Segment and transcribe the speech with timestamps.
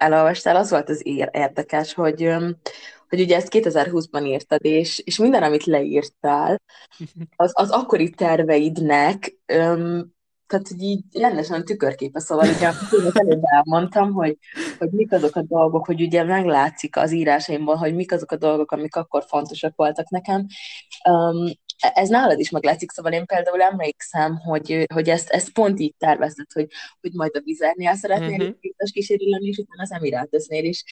[0.00, 1.02] elolvastál, az volt az
[1.32, 2.34] érdekes, hogy,
[3.08, 6.62] hogy ugye ezt 2020-ban írtad, és, és minden, amit leírtál,
[7.36, 9.34] az, az akkori terveidnek
[10.50, 12.72] tehát, hogy így rendesen tükörképe, szóval ugye
[13.12, 14.38] előbb elmondtam, hogy,
[14.78, 18.72] hogy mik azok a dolgok, hogy ugye meglátszik az írásaimból, hogy mik azok a dolgok,
[18.72, 20.46] amik akkor fontosak voltak nekem.
[21.08, 25.94] Um, ez nálad is meglátszik, szóval én például emlékszem, hogy, hogy ezt, ezt pont így
[25.98, 26.66] tervezted, hogy,
[27.00, 28.50] hogy majd a vizernél szeretnél mm-hmm.
[28.92, 30.84] kísérő lenni, és utána az Emirátusnél is.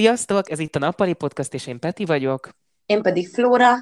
[0.00, 2.50] Sziasztok, ez itt a Nappali Podcast, és én Peti vagyok.
[2.86, 3.74] Én pedig Flóra.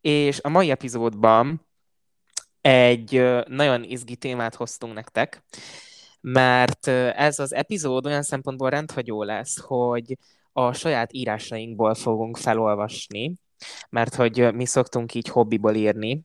[0.00, 1.66] És a mai epizódban
[2.60, 5.44] egy nagyon izgi témát hoztunk nektek,
[6.20, 10.16] mert ez az epizód olyan szempontból rendhagyó lesz, hogy
[10.52, 13.34] a saját írásainkból fogunk felolvasni,
[13.90, 16.22] mert hogy mi szoktunk így hobbiból írni,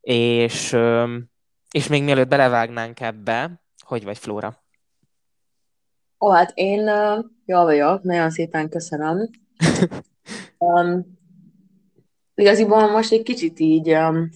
[0.00, 0.76] és,
[1.70, 4.65] és még mielőtt belevágnánk ebbe, hogy vagy Flóra?
[6.26, 9.30] Ó, hát én uh, jól vagyok, nagyon szépen köszönöm.
[10.58, 11.18] um,
[12.34, 14.30] igaziból most egy kicsit így, um,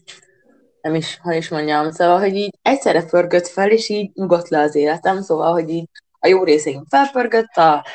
[0.81, 4.61] nem is, hogy is mondjam, szóval, hogy így egyszerre pörgött fel, és így nyugodt le
[4.61, 5.89] az életem, szóval, hogy így
[6.19, 7.87] a jó részeim felpörgött, a,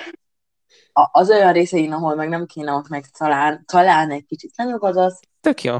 [0.94, 5.20] a, az olyan részein, ahol meg nem kéne, ott meg talán, talán egy kicsit lenyugodott.
[5.42, 5.76] Tök jó.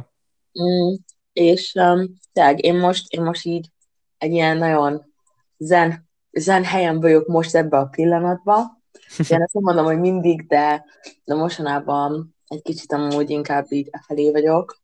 [0.62, 0.94] Mm,
[1.34, 3.70] és um, tényleg én most, én most így
[4.18, 5.14] egy ilyen nagyon
[5.58, 6.06] zen
[6.40, 8.84] zen helyen vagyok most ebbe a pillanatban.
[9.30, 10.86] Én ezt nem mondom, hogy mindig, de,
[11.24, 14.78] de mostanában egy kicsit amúgy inkább így felé vagyok.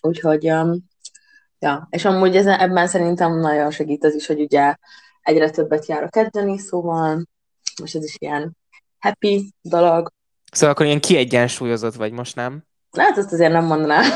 [0.00, 0.84] Úgyhogy, um,
[1.58, 4.74] ja, és amúgy ezen, ebben szerintem nagyon segít az is, hogy ugye
[5.22, 7.26] egyre többet járok edzeni, szóval
[7.80, 8.56] most ez is ilyen
[8.98, 10.12] happy dolog.
[10.52, 12.64] Szóval akkor ilyen kiegyensúlyozott vagy most, nem?
[12.96, 14.04] Hát azt azért nem mondanám.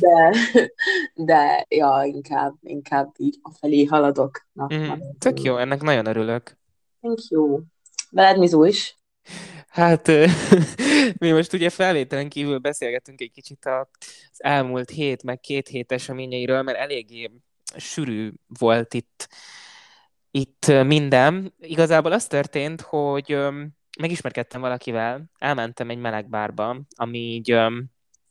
[0.00, 0.34] de,
[1.30, 4.46] de ja, inkább, inkább így a felé haladok.
[4.52, 6.58] Na, mm, tök jó, ennek nagyon örülök.
[7.00, 7.60] Thank you.
[8.10, 8.98] Veled Mizu is?
[9.68, 10.10] Hát,
[11.20, 13.86] mi most ugye felvételen kívül beszélgetünk egy kicsit az
[14.38, 17.30] elmúlt hét, meg két hét eseményeiről, mert eléggé
[17.76, 19.28] sűrű volt itt,
[20.30, 21.54] itt minden.
[21.60, 23.38] Igazából az történt, hogy
[23.98, 27.56] megismerkedtem valakivel, elmentem egy meleg bárba, ami így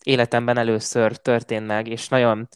[0.03, 2.47] életemben először történt meg, és nagyon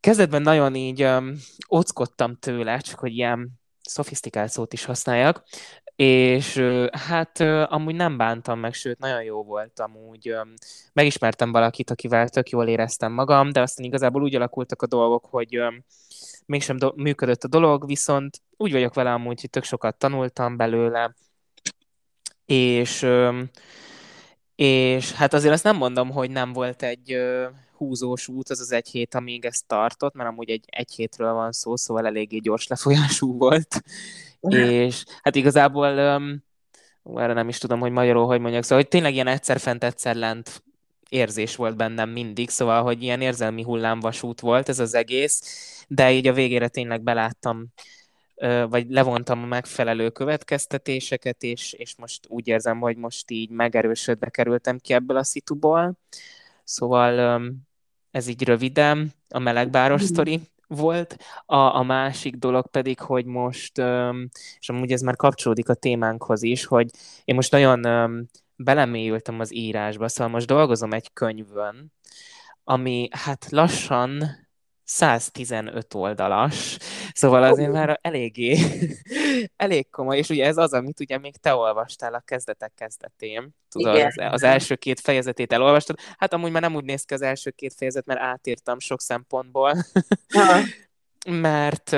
[0.00, 1.34] kezdetben nagyon így um,
[1.70, 5.44] óckodtam tőle, csak hogy ilyen szofisztikált szót is használjak,
[5.96, 10.34] és hát amúgy nem bántam meg, sőt, nagyon jó volt amúgy.
[10.92, 15.60] Megismertem valakit, akivel tök jól éreztem magam, de aztán igazából úgy alakultak a dolgok, hogy
[16.46, 21.14] mégsem do- működött a dolog, viszont úgy vagyok vele amúgy, hogy tök sokat tanultam belőle,
[22.46, 23.50] és um,
[24.62, 27.16] és hát azért azt nem mondom, hogy nem volt egy
[27.76, 31.52] húzós út az az egy hét, amíg ez tartott, mert amúgy egy, egy hétről van
[31.52, 33.82] szó, szóval eléggé gyors lefolyású volt.
[34.48, 36.44] és hát igazából um,
[37.16, 40.16] erre nem is tudom, hogy magyarul hogy mondjak, szóval hogy tényleg ilyen egyszer fent, egyszer
[40.16, 40.62] lent
[41.08, 45.42] érzés volt bennem mindig, szóval, hogy ilyen érzelmi hullámvasút volt ez az egész,
[45.88, 47.66] de így a végére tényleg beláttam
[48.68, 54.78] vagy levontam a megfelelő következtetéseket, és, és most úgy érzem, hogy most így megerősödve kerültem
[54.78, 55.98] ki ebből a szituból.
[56.64, 57.42] Szóval
[58.10, 61.16] ez így röviden a melegbáros sztori volt.
[61.46, 63.78] A, a másik dolog pedig, hogy most,
[64.58, 66.90] és amúgy ez már kapcsolódik a témánkhoz is, hogy
[67.24, 67.80] én most nagyon
[68.56, 71.92] belemélyültem az írásba, szóval most dolgozom egy könyvön,
[72.64, 74.41] ami hát lassan
[74.92, 76.78] 115 oldalas,
[77.12, 78.58] szóval azért már eléggé,
[79.56, 83.96] elég komoly, és ugye ez az, amit ugye még te olvastál a kezdetek kezdetén, tudod,
[83.96, 87.50] az, az első két fejezetét elolvastad, hát amúgy már nem úgy néz ki az első
[87.50, 89.74] két fejezet, mert átírtam sok szempontból,
[91.26, 91.96] mert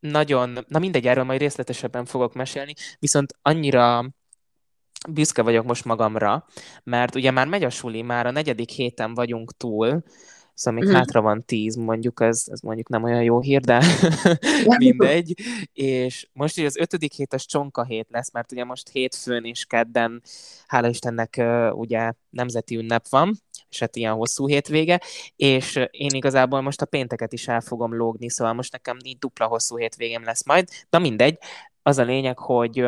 [0.00, 4.10] nagyon, na mindegy, erről majd részletesebben fogok mesélni, viszont annyira
[5.08, 6.46] büszke vagyok most magamra,
[6.84, 10.02] mert ugye már megy a suli, már a negyedik héten vagyunk túl,
[10.60, 10.94] Szóval még mm.
[10.94, 13.84] hátra van tíz, mondjuk, ez, ez mondjuk nem olyan jó hír, de
[14.78, 15.34] mindegy.
[15.72, 19.64] És most így az ötödik hét az csonka hét lesz, mert ugye most hétfőn és
[19.64, 20.22] kedden,
[20.66, 21.42] hála Istennek,
[21.72, 23.32] ugye nemzeti ünnep van,
[23.68, 25.00] és hát ilyen hosszú hétvége,
[25.36, 29.46] és én igazából most a pénteket is el fogom lógni, szóval most nekem így dupla
[29.46, 30.68] hosszú hétvégem lesz majd.
[30.90, 31.38] Na mindegy,
[31.82, 32.86] az a lényeg, hogy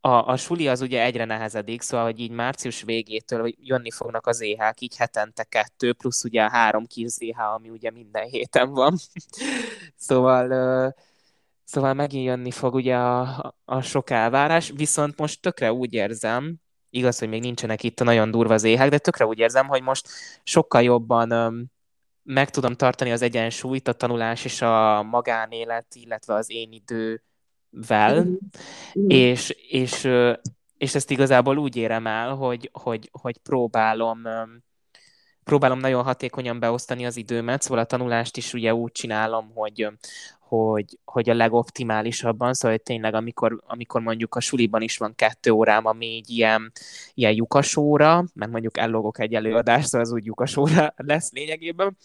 [0.00, 4.40] a, a suli az ugye egyre nehezedik, szóval, hogy így március végétől jönni fognak az
[4.40, 8.96] éhák, így hetente kettő, plusz ugye a három kis ZH, ami ugye minden héten van.
[9.96, 10.94] szóval,
[11.64, 16.56] szóval megint jönni fog ugye a, a sok elvárás, viszont most tökre úgy érzem,
[16.90, 19.82] igaz, hogy még nincsenek itt a nagyon durva az éhák, de tökre úgy érzem, hogy
[19.82, 20.08] most
[20.42, 21.70] sokkal jobban
[22.22, 27.22] meg tudom tartani az egyensúlyt, a tanulás és a magánélet, illetve az én idő
[27.70, 28.34] vel, mm.
[29.08, 30.08] és, és,
[30.76, 34.22] és ezt igazából úgy érem el, hogy, hogy, hogy próbálom
[35.48, 39.88] próbálom nagyon hatékonyan beosztani az időmet, szóval a tanulást is ugye úgy csinálom, hogy,
[40.38, 45.50] hogy, hogy a legoptimálisabban, szóval hogy tényleg amikor, amikor mondjuk a suliban is van kettő
[45.50, 46.72] órám, ami így ilyen,
[47.14, 51.96] ilyen lyukas óra, mert mondjuk ellogok egy előadást, szóval az úgy lyukas óra lesz lényegében,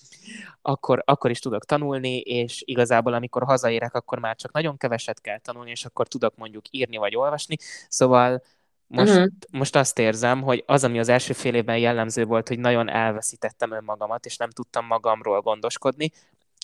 [0.62, 5.40] akkor, akkor is tudok tanulni, és igazából amikor hazaérek, akkor már csak nagyon keveset kell
[5.40, 7.56] tanulni, és akkor tudok mondjuk írni vagy olvasni,
[7.90, 8.42] szóval
[8.88, 9.28] most, uh-huh.
[9.52, 13.72] most azt érzem, hogy az, ami az első fél évben jellemző volt, hogy nagyon elveszítettem
[13.72, 16.12] önmagamat, és nem tudtam magamról gondoskodni,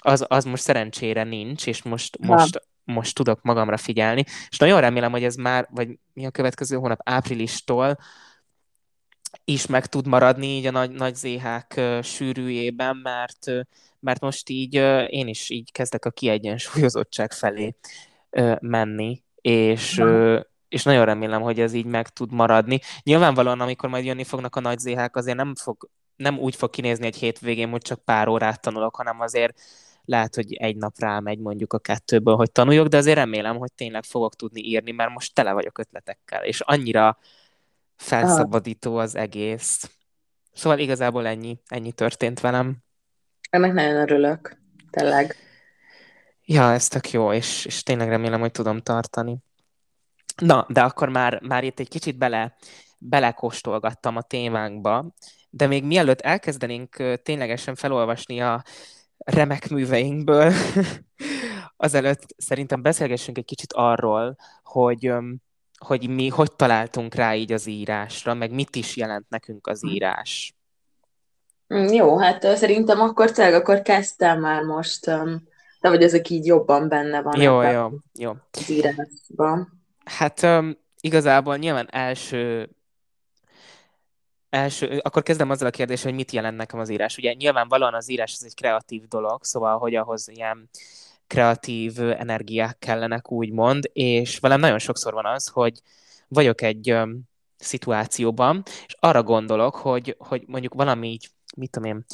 [0.02, 4.24] az, az most szerencsére nincs, és most, most, most tudok magamra figyelni.
[4.50, 7.98] És nagyon remélem, hogy ez már, vagy mi a következő hónap, áprilistól
[9.44, 13.46] is meg tud maradni így a nagy, nagy zéhák sűrűjében, mert,
[14.00, 14.74] mert most így
[15.08, 17.76] én is így kezdek a kiegyensúlyozottság felé
[18.60, 20.02] menni, és,
[20.70, 22.80] és nagyon remélem, hogy ez így meg tud maradni.
[23.04, 27.06] Nyilvánvalóan, amikor majd jönni fognak a nagy zéhák, azért nem, fog, nem úgy fog kinézni
[27.06, 29.60] egy hétvégén, hogy csak pár órát tanulok, hanem azért
[30.06, 34.04] lehet, hogy egy nap rámegy mondjuk a kettőből, hogy tanuljak, de azért remélem, hogy tényleg
[34.04, 37.18] fogok tudni írni, mert most tele vagyok ötletekkel, és annyira
[37.96, 39.92] felszabadító az egész.
[40.54, 42.78] Szóval igazából ennyi, ennyi történt velem.
[43.50, 44.58] Ennek nagyon örülök,
[44.90, 45.36] tényleg.
[46.46, 49.38] Ja, ez tök jó, és, és tényleg remélem, hogy tudom tartani.
[50.40, 52.56] Na, de akkor már, már itt egy kicsit bele,
[52.98, 55.06] belekóstolgattam a témánkba,
[55.50, 58.64] de még mielőtt elkezdenénk ténylegesen felolvasni a
[59.18, 60.54] remek műveinkből,
[61.78, 65.14] azelőtt szerintem beszélgessünk egy kicsit arról, hogy,
[65.78, 69.88] hogy mi hogy találtunk rá így az írásra, meg mit is jelent nekünk az hm.
[69.88, 70.54] írás.
[71.74, 75.06] Mm, jó, hát szerintem akkor tényleg akkor kezdtem már most,
[75.82, 77.42] de vagy ezek így jobban benne van.
[77.42, 78.34] Jó, jó, jó.
[78.52, 79.79] Az írásban.
[80.18, 82.70] Hát um, igazából nyilván első
[84.50, 87.18] első, akkor kezdem azzal a kérdéssel, hogy mit jelent nekem az írás.
[87.18, 90.70] Ugye nyilvánvalóan az írás az egy kreatív dolog, szóval, hogy ahhoz ilyen
[91.28, 95.82] kreatív energiák kellenek, úgymond, és velem nagyon sokszor van az, hogy
[96.28, 97.22] vagyok egy um,
[97.58, 102.06] szituációban, és arra gondolok, hogy, hogy mondjuk valami így, mit tudom én,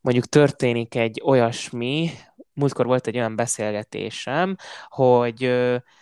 [0.00, 2.10] mondjuk történik egy olyasmi,
[2.52, 4.56] múltkor volt egy olyan beszélgetésem,
[4.88, 5.44] hogy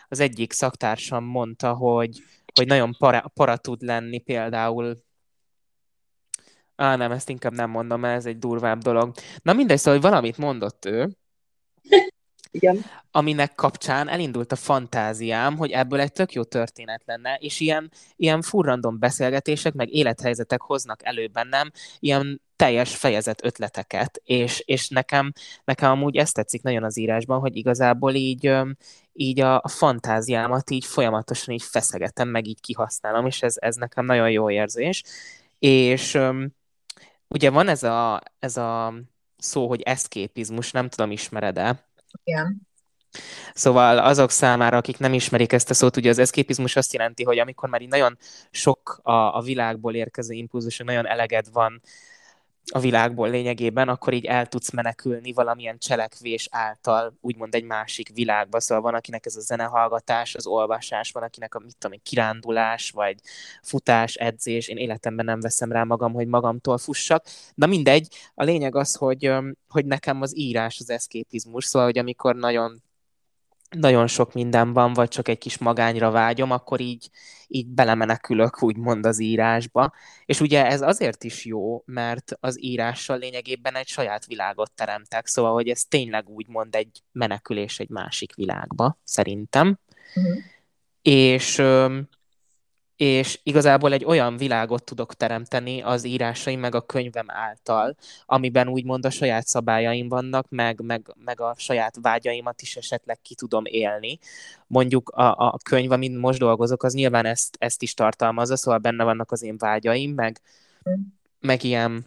[0.09, 2.23] az egyik szaktársam mondta, hogy,
[2.55, 5.07] hogy nagyon para, para tud lenni például
[6.77, 9.13] Á, nem, ezt inkább nem mondom, mert ez egy durvább dolog.
[9.43, 11.17] Na mindegy, szóval, hogy valamit mondott ő,
[12.51, 12.85] Igen.
[13.11, 18.43] aminek kapcsán elindult a fantáziám, hogy ebből egy tök jó történet lenne, és ilyen, ilyen
[18.43, 25.33] furrandom beszélgetések, meg élethelyzetek hoznak elő bennem, ilyen teljes fejezet ötleteket, és, és nekem,
[25.65, 28.53] nekem amúgy ezt tetszik nagyon az írásban, hogy igazából így,
[29.21, 34.05] így a, a fantáziámat így folyamatosan így feszegetem, meg így kihasználom, és ez, ez nekem
[34.05, 35.03] nagyon jó érzés.
[35.59, 36.19] És
[37.29, 38.95] ugye van ez a, ez a
[39.39, 41.85] szó, hogy eszképizmus, nem tudom, ismered-e?
[42.25, 42.67] Igen.
[43.55, 47.39] Szóval azok számára, akik nem ismerik ezt a szót, ugye az eszképizmus azt jelenti, hogy
[47.39, 48.19] amikor már így nagyon
[48.51, 51.81] sok a, a világból érkező impulzus, nagyon eleged van
[52.73, 58.61] a világból lényegében, akkor így el tudsz menekülni valamilyen cselekvés által, úgymond egy másik világba.
[58.61, 63.19] Szóval van, akinek ez a zenehallgatás, az olvasás, van, akinek a mit tudom kirándulás, vagy
[63.63, 64.69] futás, edzés.
[64.69, 67.25] Én életemben nem veszem rá magam, hogy magamtól fussak.
[67.55, 69.33] Na mindegy, a lényeg az, hogy,
[69.69, 72.83] hogy nekem az írás az eszképizmus, szóval, hogy amikor nagyon
[73.71, 77.11] nagyon sok minden van, vagy csak egy kis magányra vágyom, akkor így,
[77.49, 79.93] így belemenekülök úgymond az írásba.
[80.25, 85.53] És ugye ez azért is jó, mert az írással lényegében egy saját világot teremtek, szóval,
[85.53, 89.79] hogy ez tényleg úgymond egy menekülés egy másik világba, szerintem.
[90.15, 90.37] Uh-huh.
[91.03, 91.63] És
[92.99, 99.05] és igazából egy olyan világot tudok teremteni az írásaim meg a könyvem által, amiben úgymond
[99.05, 104.19] a saját szabályaim vannak, meg, meg, meg a saját vágyaimat is esetleg ki tudom élni.
[104.67, 109.05] Mondjuk a, a könyv, amin most dolgozok, az nyilván ezt, ezt is tartalmazza, szóval benne
[109.05, 110.41] vannak az én vágyaim, meg,
[111.41, 112.07] meg ilyen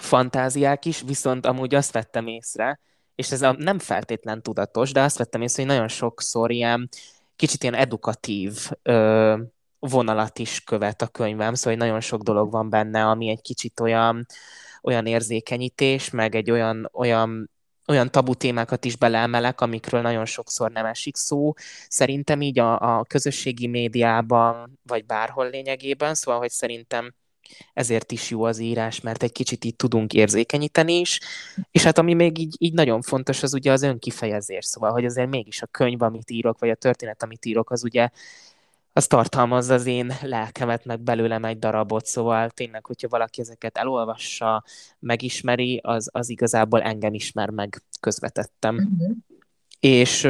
[0.00, 2.80] fantáziák is, viszont amúgy azt vettem észre,
[3.14, 6.88] és ez a, nem feltétlen tudatos, de azt vettem észre, hogy nagyon sokszor ilyen
[7.36, 9.36] kicsit ilyen edukatív ö,
[9.78, 14.26] vonalat is követ a könyvem, szóval nagyon sok dolog van benne, ami egy kicsit olyan,
[14.82, 17.50] olyan érzékenyítés, meg egy olyan, olyan
[17.88, 21.52] olyan tabu témákat is beleemelek, amikről nagyon sokszor nem esik szó.
[21.88, 27.14] Szerintem így a, a közösségi médiában, vagy bárhol lényegében, szóval, hogy szerintem
[27.74, 31.20] ezért is jó az írás, mert egy kicsit így tudunk érzékenyíteni is,
[31.70, 35.28] és hát ami még így, így nagyon fontos, az ugye az önkifejezés, szóval, hogy azért
[35.28, 38.08] mégis a könyv, amit írok, vagy a történet, amit írok, az ugye
[38.96, 44.64] az tartalmazza az én lelkemet, meg belőlem egy darabot, szóval tényleg, hogyha valaki ezeket elolvassa,
[44.98, 48.74] megismeri, az, az igazából engem ismer meg közvetettem.
[48.74, 49.16] Uh-huh.
[49.80, 50.28] És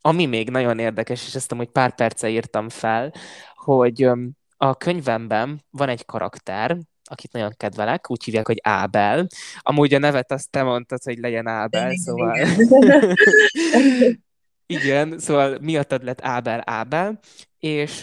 [0.00, 3.12] ami még nagyon érdekes, és ezt amúgy pár perce írtam fel,
[3.54, 4.10] hogy
[4.56, 9.26] a könyvemben van egy karakter, akit nagyon kedvelek, úgy hívják, hogy Ábel.
[9.58, 12.46] Amúgy a nevet azt te mondtad, hogy legyen Ábel, szóval...
[14.66, 15.18] Igen.
[15.18, 17.18] szóval miattad lett Ábel Ábel,
[17.58, 18.02] és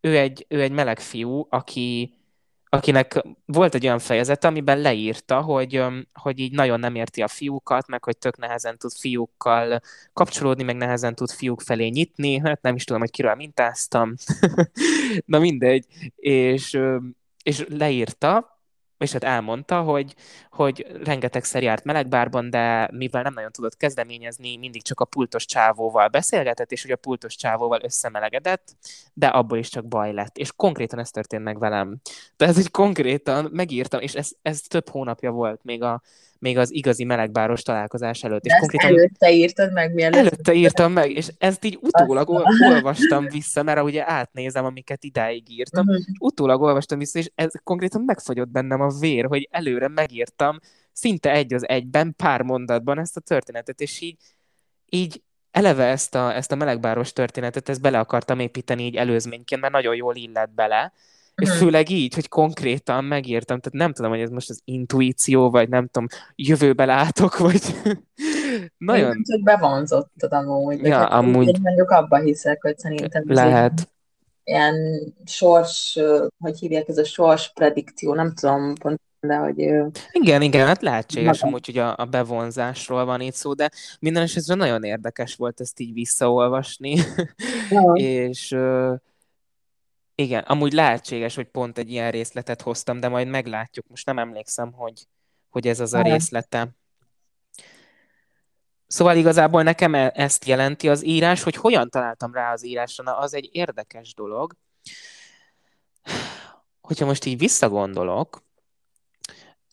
[0.00, 2.14] ő egy, ő egy meleg fiú, aki,
[2.68, 7.86] akinek volt egy olyan fejezet, amiben leírta, hogy, hogy így nagyon nem érti a fiúkat,
[7.86, 9.80] meg hogy tök nehezen tud fiúkkal
[10.12, 14.14] kapcsolódni, meg nehezen tud fiúk felé nyitni, hát nem is tudom, hogy kiről mintáztam,
[15.24, 16.78] na mindegy, és,
[17.42, 18.59] és leírta,
[19.00, 20.14] és hát elmondta, hogy,
[20.50, 26.08] hogy rengetegszer járt melegbárban, de mivel nem nagyon tudott kezdeményezni, mindig csak a pultos csávóval
[26.08, 28.76] beszélgetett, és hogy a pultos csávóval összemelegedett,
[29.12, 30.36] de abból is csak baj lett.
[30.36, 32.00] És konkrétan ez történt meg velem.
[32.36, 36.02] Tehát, hogy konkrétan megírtam, és ez, ez több hónapja volt még a,
[36.40, 38.44] még az igazi melegbáros találkozás előtt.
[38.44, 40.18] És konkrétan előtte írtad meg, mielőtt?
[40.18, 42.28] Előtte írtam meg, és ezt így utólag
[42.70, 46.04] olvastam vissza, mert ugye átnézem, amiket idáig írtam, uh-huh.
[46.06, 50.58] és utólag olvastam vissza, és ez konkrétan megfagyott bennem a vér, hogy előre megírtam
[50.92, 54.16] szinte egy az egyben, pár mondatban ezt a történetet, és így,
[54.88, 59.72] így eleve ezt a, ezt a melegbáros történetet, ezt bele akartam építeni így előzményként, mert
[59.72, 60.92] nagyon jól illett bele,
[61.40, 61.58] és mhm.
[61.58, 65.86] főleg így, hogy konkrétan megírtam, tehát nem tudom, hogy ez most az intuíció, vagy nem
[65.86, 67.62] tudom, jövőbe látok, vagy
[68.78, 69.14] nagyon...
[69.16, 70.82] Én hogy bevonzottad amúgy.
[70.82, 71.46] Ja, hát amúgy...
[71.46, 73.90] Én mondjuk abba hiszek, hogy szerintem lehet.
[74.44, 74.74] Ilyen
[75.24, 75.98] sors,
[76.38, 79.58] hogy hívják ez a sors predikció, nem tudom pont de hogy...
[80.12, 83.70] Igen, igen, hát lehetséges amúgy, hogy a, a bevonzásról van itt szó, de
[84.00, 86.96] minden esetre nagyon érdekes volt ezt így visszaolvasni,
[87.94, 88.56] és
[90.20, 93.86] igen, amúgy lehetséges, hogy pont egy ilyen részletet hoztam, de majd meglátjuk.
[93.88, 95.06] Most nem emlékszem, hogy,
[95.48, 96.68] hogy ez az a részlete.
[98.86, 103.18] Szóval igazából nekem e- ezt jelenti az írás, hogy hogyan találtam rá az írásra, na
[103.18, 104.54] az egy érdekes dolog.
[106.80, 108.42] Hogyha most így visszagondolok,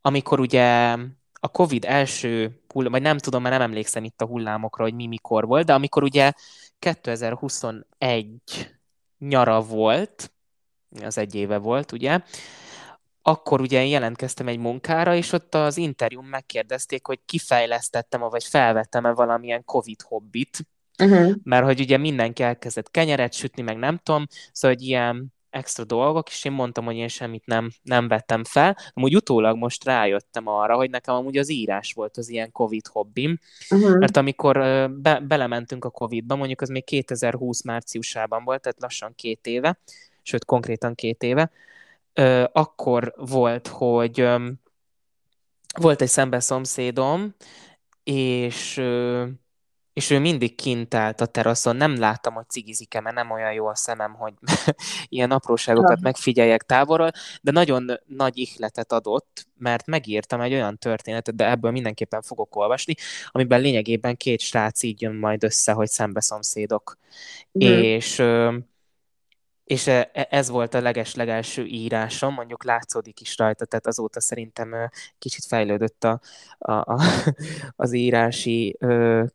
[0.01, 0.97] amikor ugye
[1.39, 5.07] a Covid első hullám, vagy nem tudom, mert nem emlékszem itt a hullámokra, hogy mi
[5.07, 6.31] mikor volt, de amikor ugye
[6.79, 8.29] 2021
[9.17, 10.31] nyara volt,
[11.03, 12.19] az egy éve volt, ugye,
[13.21, 19.65] akkor ugye jelentkeztem egy munkára, és ott az interjún megkérdezték, hogy kifejlesztettem, vagy felvettem-e valamilyen
[19.65, 20.67] Covid hobbit,
[21.03, 21.35] uh-huh.
[21.43, 26.29] mert hogy ugye mindenki elkezdett kenyeret sütni, meg nem tudom, szóval hogy ilyen extra dolgok,
[26.29, 28.77] és én mondtam, hogy én semmit nem, nem vettem fel.
[28.93, 33.39] Amúgy utólag most rájöttem arra, hogy nekem amúgy az írás volt az ilyen Covid hobbim,
[33.69, 33.97] uh-huh.
[33.97, 34.57] mert amikor
[34.91, 39.79] be, belementünk a Covid-ba, mondjuk az még 2020 márciusában volt, tehát lassan két éve,
[40.27, 41.51] sőt konkrétan két éve,
[42.51, 44.29] akkor volt, hogy
[45.79, 47.35] volt egy szembe szomszédom,
[48.03, 48.81] és,
[49.93, 53.67] és ő mindig kint állt a teraszon, nem láttam, hogy cigizik-e, mert nem olyan jó
[53.67, 54.33] a szemem, hogy
[55.09, 61.49] ilyen apróságokat megfigyeljek távolról, de nagyon nagy ihletet adott, mert megírtam egy olyan történetet, de
[61.49, 62.93] ebből mindenképpen fogok olvasni,
[63.31, 66.97] amiben lényegében két srác így jön majd össze, hogy szembe szomszédok.
[67.65, 67.81] Mm.
[67.81, 68.23] És
[69.67, 75.45] és e, ez volt a leges-legelső írásom, mondjuk látszódik is rajta, tehát azóta szerintem kicsit
[75.45, 76.19] fejlődött a,
[76.57, 77.01] a, a,
[77.75, 78.77] az írási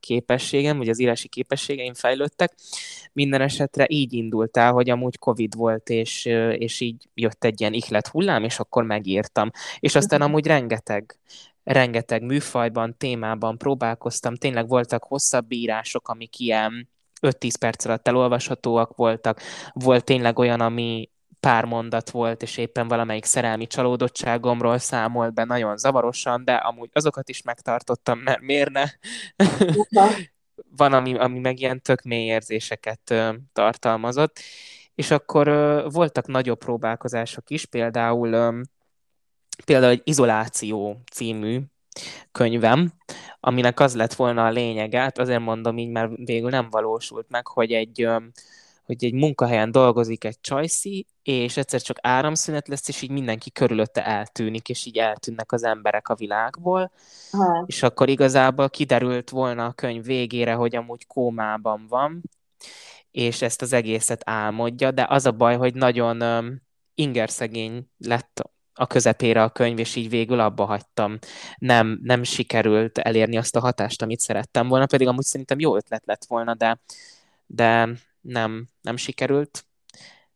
[0.00, 2.52] képességem, vagy az írási képességeim fejlődtek.
[3.12, 6.24] Minden esetre így indult el, hogy amúgy Covid volt, és,
[6.58, 9.50] és így jött egy ilyen ihlet hullám, és akkor megírtam.
[9.78, 10.28] És aztán mhm.
[10.28, 11.16] amúgy rengeteg
[11.64, 16.88] rengeteg műfajban, témában próbálkoztam, tényleg voltak hosszabb írások, amik ilyen
[17.22, 19.40] 5-10 perc alatt elolvashatóak voltak.
[19.72, 21.10] Volt tényleg olyan, ami
[21.40, 27.28] pár mondat volt, és éppen valamelyik szerelmi csalódottságomról számolt be nagyon zavarosan, de amúgy azokat
[27.28, 28.84] is megtartottam, mert miért ne?
[30.76, 34.40] Van, ami, ami meg ilyen tök mély érzéseket ö, tartalmazott.
[34.94, 38.60] És akkor ö, voltak nagyobb próbálkozások is, például ö,
[39.64, 41.60] például egy Izoláció című
[42.32, 42.92] könyvem,
[43.40, 47.46] aminek az lett volna a lényege, hát azért mondom így, mert végül nem valósult meg,
[47.46, 48.08] hogy egy
[48.82, 54.06] hogy egy munkahelyen dolgozik egy csajszi, és egyszer csak áramszünet lesz, és így mindenki körülötte
[54.06, 56.92] eltűnik, és így eltűnnek az emberek a világból.
[57.30, 57.64] Ha.
[57.66, 62.22] És akkor igazából kiderült volna a könyv végére, hogy amúgy kómában van,
[63.10, 66.22] és ezt az egészet álmodja, de az a baj, hogy nagyon
[66.94, 68.42] ingerszegény lett
[68.74, 71.18] a közepére a könyv, és így végül abba hagytam.
[71.58, 76.06] Nem, nem sikerült elérni azt a hatást, amit szerettem volna, pedig amúgy szerintem jó ötlet
[76.06, 76.80] lett volna, de,
[77.46, 77.88] de
[78.20, 79.64] nem, nem sikerült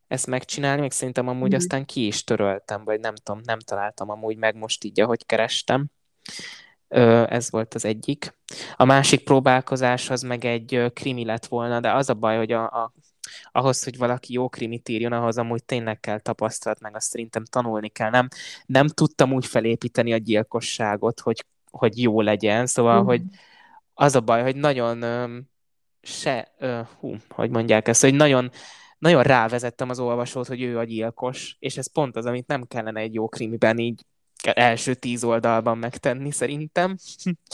[0.07, 1.55] ezt megcsinálni, meg szerintem amúgy mm.
[1.55, 5.87] aztán ki is töröltem, vagy nem tudom, nem találtam amúgy meg most így, ahogy kerestem.
[7.27, 8.37] Ez volt az egyik.
[8.75, 12.63] A másik próbálkozás az meg egy krimi lett volna, de az a baj, hogy a,
[12.63, 12.91] a,
[13.51, 17.89] ahhoz, hogy valaki jó krimit írjon, ahhoz amúgy tényleg kell tapasztalat, meg azt szerintem tanulni
[17.89, 18.09] kell.
[18.09, 18.27] Nem,
[18.65, 23.05] nem tudtam úgy felépíteni a gyilkosságot, hogy, hogy jó legyen, szóval, mm.
[23.05, 23.21] hogy
[23.93, 25.03] az a baj, hogy nagyon
[26.01, 26.51] se,
[26.99, 28.51] hú, hogy mondják ezt, hogy nagyon,
[28.97, 32.99] nagyon rávezettem az olvasót, hogy ő a gyilkos, és ez pont az, amit nem kellene
[32.99, 34.05] egy jó krimiben így
[34.43, 36.95] első tíz oldalban megtenni, szerintem.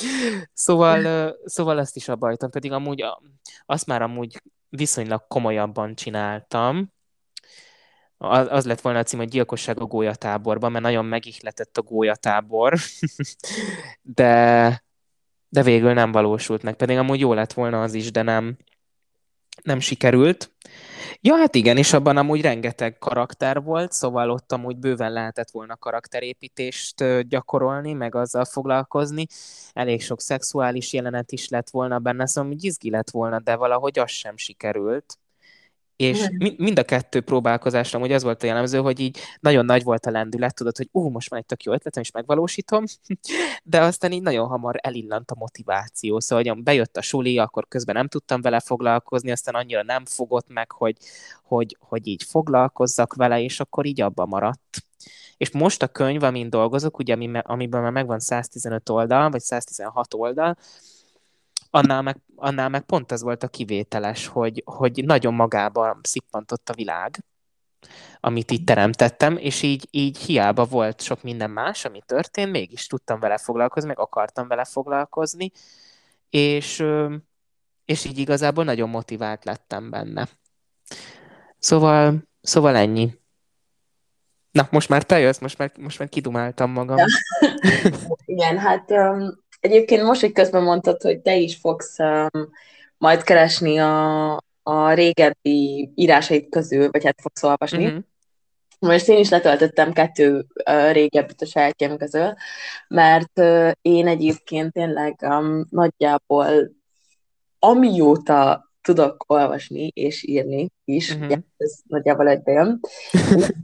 [0.54, 3.04] szóval, szóval ezt is abbajtam, pedig amúgy
[3.66, 4.42] azt már amúgy
[4.76, 6.92] viszonylag komolyabban csináltam.
[8.18, 12.74] Az lett volna a cím, hogy gyilkosság a gólyatáborban, mert nagyon megihletett a gólyatábor,
[14.02, 14.84] de,
[15.50, 18.58] de végül nem valósult meg, pedig amúgy jó lett volna az is, de nem,
[19.64, 20.52] nem sikerült.
[21.22, 25.76] Ja, hát igen, és abban amúgy rengeteg karakter volt, szóval ott amúgy bőven lehetett volna
[25.76, 29.26] karakterépítést gyakorolni, meg azzal foglalkozni.
[29.74, 34.00] Elég sok szexuális jelenet is lett volna benne, szóval hogy izgi lett volna, de valahogy
[34.00, 35.18] az sem sikerült.
[35.96, 40.06] És mind a kettő próbálkozásra hogy az volt a jellemző, hogy így nagyon nagy volt
[40.06, 42.84] a lendület, tudod, hogy ú, most van egy tök jó ötletem, és megvalósítom,
[43.64, 46.20] de aztán így nagyon hamar elillant a motiváció.
[46.20, 50.50] Szóval, hogy bejött a suli, akkor közben nem tudtam vele foglalkozni, aztán annyira nem fogott
[50.50, 50.98] meg, hogy,
[51.44, 54.86] hogy, hogy így foglalkozzak vele, és akkor így abba maradt.
[55.38, 60.58] És most a könyv, amin dolgozok, ugye, amiben már megvan 115 oldal, vagy 116 oldal,
[61.76, 66.74] annál meg, annál meg pont ez volt a kivételes, hogy, hogy nagyon magába szippantott a
[66.74, 67.24] világ,
[68.20, 73.20] amit itt teremtettem, és így, így hiába volt sok minden más, ami történt, mégis tudtam
[73.20, 75.52] vele foglalkozni, meg akartam vele foglalkozni,
[76.30, 76.84] és,
[77.86, 80.28] és így igazából nagyon motivált lettem benne.
[81.60, 83.22] Szóval, szóval ennyi.
[84.52, 86.98] Na, most már te jössz, most már, most már kidumáltam magam.
[86.98, 87.06] Ja.
[88.26, 92.50] Igen, hát um, Egyébként most, hogy közben mondtad, hogy te is fogsz um,
[92.98, 94.32] majd keresni a,
[94.64, 97.86] a régebbi írásait közül, vagy hát fogsz olvasni.
[97.86, 97.98] Mm-hmm.
[98.80, 102.34] Most én is letöltöttem kettő uh, régebbit a sajátjaim közül,
[102.88, 106.72] mert uh, én egyébként tényleg um, nagyjából
[107.60, 111.26] amióta tudok olvasni és írni is, uh-huh.
[111.26, 112.80] ugye, ez nagyjából egybejön.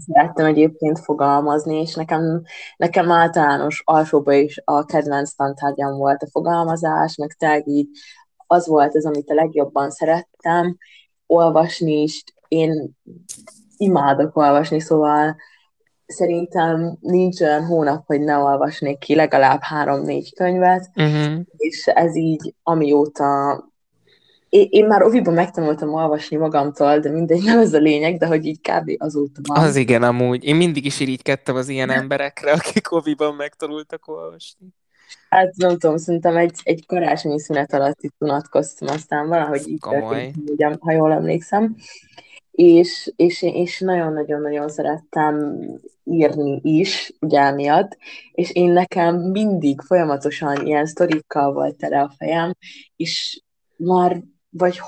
[0.07, 2.43] Szerettem egyébként fogalmazni, és nekem,
[2.77, 7.87] nekem általános alsóban is a kedvenc tantárgyam volt a fogalmazás, meg tényleg így
[8.47, 10.77] az volt az, amit a legjobban szerettem,
[11.25, 12.91] olvasni is, én
[13.77, 15.35] imádok olvasni, szóval
[16.05, 21.39] szerintem nincs olyan hónap, hogy ne olvasnék ki legalább három-négy könyvet, uh-huh.
[21.57, 23.63] és ez így amióta
[24.49, 28.59] én, már oviban megtanultam olvasni magamtól, de mindegy, nem ez a lényeg, de hogy így
[28.61, 28.91] kb.
[28.97, 29.63] azóta van.
[29.63, 30.43] Az igen, amúgy.
[30.43, 34.67] Én mindig is irigykedtem az ilyen emberekre, akik oviban megtanultak olvasni.
[35.29, 39.79] Hát nem tudom, szerintem egy, egy karácsonyi szünet alatt itt unatkoztam, aztán valahogy így.
[39.79, 41.75] Történt, ha jól emlékszem.
[42.51, 45.59] És, és, és nagyon-nagyon-nagyon szerettem
[46.03, 47.97] írni is, ugye emiatt,
[48.31, 52.55] és én nekem mindig folyamatosan ilyen sztorikkal volt tele a fejem,
[52.95, 53.41] és
[53.75, 54.81] már vagy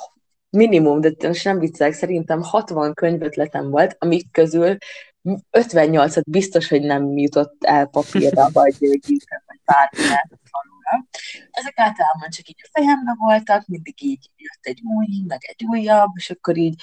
[0.50, 4.78] minimum, de most nem viccelek, szerintem 60 könyvötletem volt, amik közül
[5.52, 11.08] 58-at biztos, hogy nem jutott el papírra, vagy gépre, vagy bármilyen falura.
[11.52, 16.12] Ezek általában csak így a fejembe voltak, mindig így jött egy új, meg egy újabb,
[16.16, 16.82] és akkor így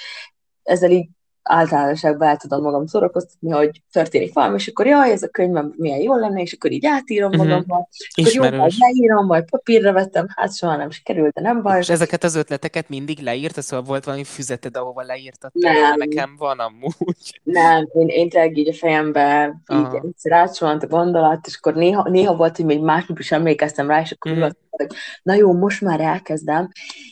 [0.63, 1.09] ezzel így
[1.49, 5.99] általánosságban el tudom magam szórakoztatni, hogy történik valami, és akkor jaj, ez a könyvem milyen
[5.99, 7.47] jól lenne, és akkor így átírom uh-huh.
[7.47, 11.63] magammal, és akkor jó, majd leírom, majd papírra vettem, hát soha nem sikerült, de nem
[11.63, 11.79] baj.
[11.79, 15.51] És ezeket az ötleteket mindig leírta, szóval volt valami füzeted, ahova leírtad?
[15.55, 15.97] Nem.
[15.97, 17.41] Nekem van amúgy.
[17.43, 22.37] Nem, én, én tényleg így a fejembe így egyszer a gondolat, és akkor néha, néha
[22.37, 24.51] volt, hogy még másnap is emlékeztem rá, és akkor uh-huh.
[24.71, 24.87] hogy
[25.23, 26.69] na jó, most már elkezdem,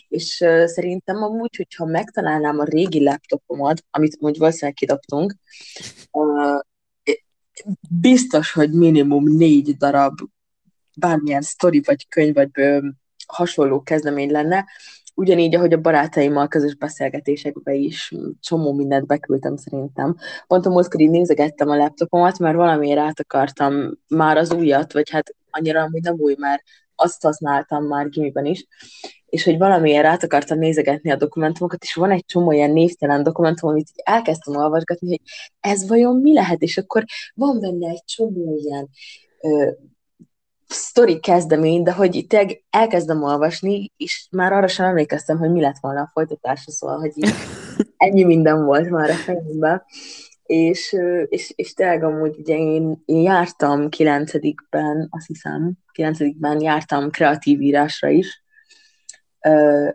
[0.09, 5.35] és szerintem amúgy, hogyha megtalálnám a régi laptopomat, amit amúgy valószínűleg kidobtunk,
[7.90, 10.19] biztos, hogy minimum négy darab
[10.97, 12.51] bármilyen sztori, vagy könyv, vagy
[13.27, 14.66] hasonló kezdemény lenne,
[15.14, 20.16] ugyanígy, ahogy a barátaimmal közös beszélgetésekbe is csomó mindent beküldtem szerintem.
[20.47, 25.11] Pont a múltkor így nézegettem a laptopomat, mert valamiért át akartam már az újat, vagy
[25.11, 26.62] hát annyira amúgy nem új, mert
[26.95, 28.66] azt használtam már gimiben is,
[29.37, 33.70] és hogy valamiért át akartam nézegetni a dokumentumokat, és van egy csomó ilyen névtelen dokumentum,
[33.70, 35.20] amit így elkezdtem olvasgatni, hogy
[35.61, 38.88] ez vajon mi lehet, és akkor van benne egy csomó ilyen
[39.40, 39.70] ö,
[40.66, 42.37] sztori kezdemény, de hogy itt
[42.70, 47.12] elkezdem olvasni, és már arra sem emlékeztem, hogy mi lett volna a folytatása, szóval, hogy
[47.14, 47.33] így
[47.96, 49.83] ennyi minden volt már a fejemben.
[50.42, 50.96] És,
[51.29, 58.09] és, és tényleg amúgy ugye én, én jártam kilencedikben, azt hiszem, kilencedikben jártam kreatív írásra
[58.09, 58.44] is,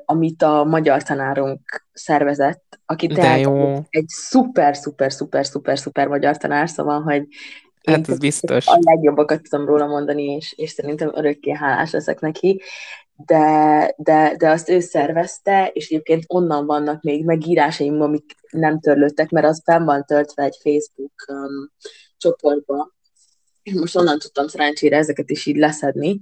[0.05, 3.47] amit a magyar tanárunk szervezett, aki tényleg
[3.89, 7.27] egy szuper, szuper, szuper, szuper, szuper magyar tanár, szóval, hogy
[7.83, 8.67] Hát ez biztos.
[8.67, 12.61] A legjobbakat tudom róla mondani, és, és szerintem örökké hálás leszek neki.
[13.15, 19.29] De, de, de azt ő szervezte, és egyébként onnan vannak még megírásaim, amik nem törlődtek,
[19.29, 21.71] mert az fenn van töltve egy Facebook um,
[22.17, 22.91] csoportba.
[23.73, 26.19] Most onnan tudtam szerencsére ezeket is így leszedni.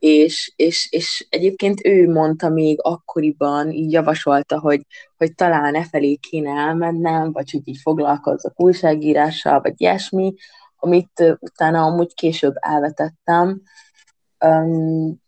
[0.00, 4.86] És, és, és egyébként ő mondta még akkoriban, így javasolta, hogy,
[5.16, 10.34] hogy talán e felé kéne elmennem, vagy hogy így foglalkozzak újságírással, vagy ilyesmi,
[10.76, 13.62] amit utána amúgy később elvetettem.
[14.44, 15.20] Um,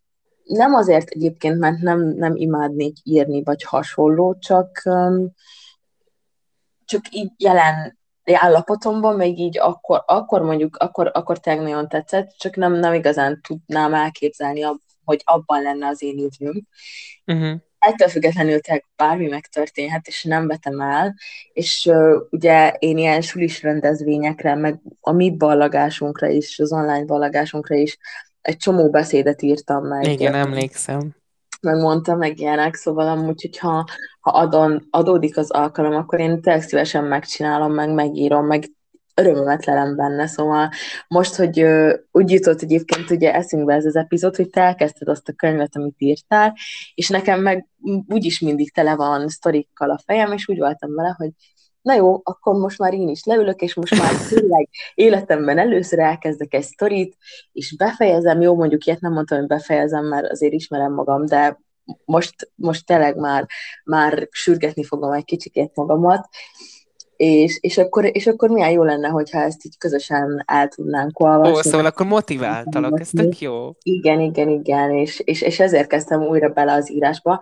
[0.44, 5.32] nem azért egyébként, mert nem, nem imádnék írni, vagy hasonló, csak, um,
[6.84, 7.98] csak így jelen
[8.34, 13.40] állapotomban, még így akkor, akkor mondjuk, akkor, akkor tényleg nagyon tetszett, csak nem, nem igazán
[13.48, 14.62] tudnám elképzelni,
[15.04, 16.66] hogy abban lenne az én időm.
[17.26, 21.14] Uh-huh ettől függetlenül tényleg bármi megtörténhet, és nem vetem el,
[21.52, 27.74] és uh, ugye én ilyen sulis rendezvényekre, meg a mi ballagásunkra is, az online ballagásunkra
[27.74, 27.98] is
[28.40, 30.06] egy csomó beszédet írtam meg.
[30.06, 31.14] Igen, emlékszem.
[31.62, 33.84] Megmondtam meg ilyenek, szóval amúgy, hogyha
[34.20, 38.64] ha adon, adódik az alkalom, akkor én tényleg szívesen megcsinálom, meg megírom, meg
[39.14, 40.70] örömömet lelem benne, szóval
[41.08, 45.28] most, hogy ö, úgy jutott egyébként ugye eszünkbe ez az epizód, hogy te elkezdted azt
[45.28, 46.56] a könyvet, amit írtál,
[46.94, 47.66] és nekem meg
[48.08, 51.30] úgyis mindig tele van sztorikkal a fejem, és úgy voltam vele, hogy
[51.82, 56.54] na jó, akkor most már én is leülök, és most már tényleg életemben először elkezdek
[56.54, 57.16] egy sztorit,
[57.52, 61.60] és befejezem, jó, mondjuk ilyet nem mondtam, hogy befejezem, mert azért ismerem magam, de
[62.04, 63.46] most, most tényleg már,
[63.84, 66.28] már sürgetni fogom egy kicsikét magamat,
[67.16, 71.54] és, és, akkor, és akkor milyen jó lenne, hogyha ezt így közösen el tudnánk olvasni.
[71.54, 73.70] Ó, szóval akkor motiváltalak, ez tök jó.
[73.82, 77.40] Igen, igen, igen, és, és, és ezért kezdtem újra bele az írásba.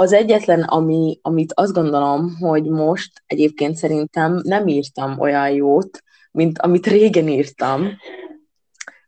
[0.00, 6.58] Az egyetlen, ami, amit azt gondolom, hogy most egyébként szerintem nem írtam olyan jót, mint
[6.58, 7.88] amit régen írtam,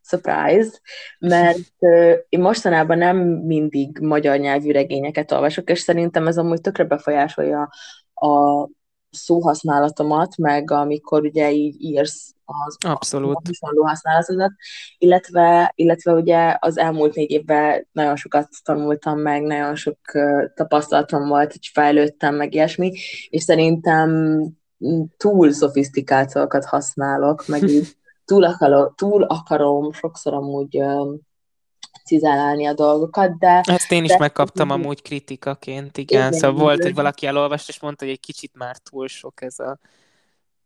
[0.01, 0.79] surprise,
[1.19, 1.59] mert
[2.29, 7.69] én mostanában nem mindig magyar nyelvű regényeket olvasok, és szerintem ez amúgy tökre befolyásolja
[8.13, 8.67] a
[9.15, 13.39] szóhasználatomat, meg amikor ugye így írsz az Abszolút.
[13.47, 14.51] hasonló használatodat,
[14.97, 19.97] illetve, illetve ugye az elmúlt négy évben nagyon sokat tanultam meg, nagyon sok
[20.55, 22.91] tapasztalatom volt, hogy fejlődtem meg ilyesmi,
[23.29, 24.39] és szerintem
[25.17, 27.87] túl szofisztikált szavakat használok, meg így
[28.25, 30.83] túl, akarom, túl akarom sokszor amúgy
[32.05, 33.61] cizálálni a dolgokat, de...
[33.63, 34.17] Ezt én is de...
[34.19, 36.19] megkaptam amúgy kritikaként, igen.
[36.19, 39.59] igen szóval volt, hogy valaki elolvast, és mondta, hogy egy kicsit már túl sok ez
[39.59, 39.79] a...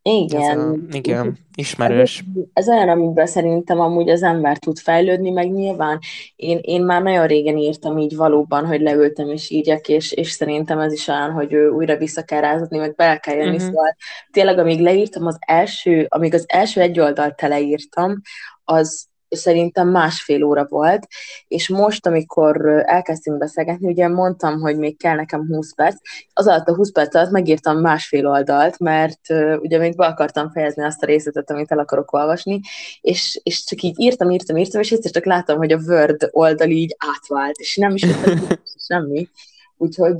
[0.01, 0.41] Igen.
[0.41, 2.23] Ez a, igen, ismerős.
[2.35, 5.99] Ez, ez olyan, amiben szerintem amúgy az ember tud fejlődni, meg nyilván
[6.35, 10.79] én, én már nagyon régen írtam így valóban, hogy leültem és írjak, és, és szerintem
[10.79, 13.65] ez is olyan, hogy ő újra vissza kell rázatni, meg bele kell jönni, uh-huh.
[13.65, 13.95] szóval
[14.31, 18.21] tényleg amíg leírtam az első, amíg az első egy oldalt teleírtam,
[18.63, 21.07] az szerintem másfél óra volt,
[21.47, 25.95] és most, amikor elkezdtünk beszélgetni, ugye mondtam, hogy még kell nekem 20 perc,
[26.33, 29.19] az alatt a 20 perc alatt megírtam másfél oldalt, mert
[29.59, 32.59] ugye még be akartam fejezni azt a részletet, amit el akarok olvasni,
[33.01, 36.69] és, és csak így írtam, írtam, írtam, és egyszer csak láttam, hogy a Word oldal
[36.69, 38.05] így átvált, és nem is
[38.87, 39.29] semmi.
[39.77, 40.15] Úgyhogy,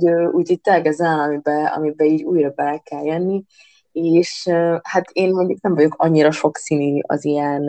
[0.62, 3.44] tényleg ez olyan, amiben, amiben így újra be kell jönni,
[3.92, 4.48] és
[4.82, 7.62] hát én mondjuk nem vagyok annyira sokszínű az ilyen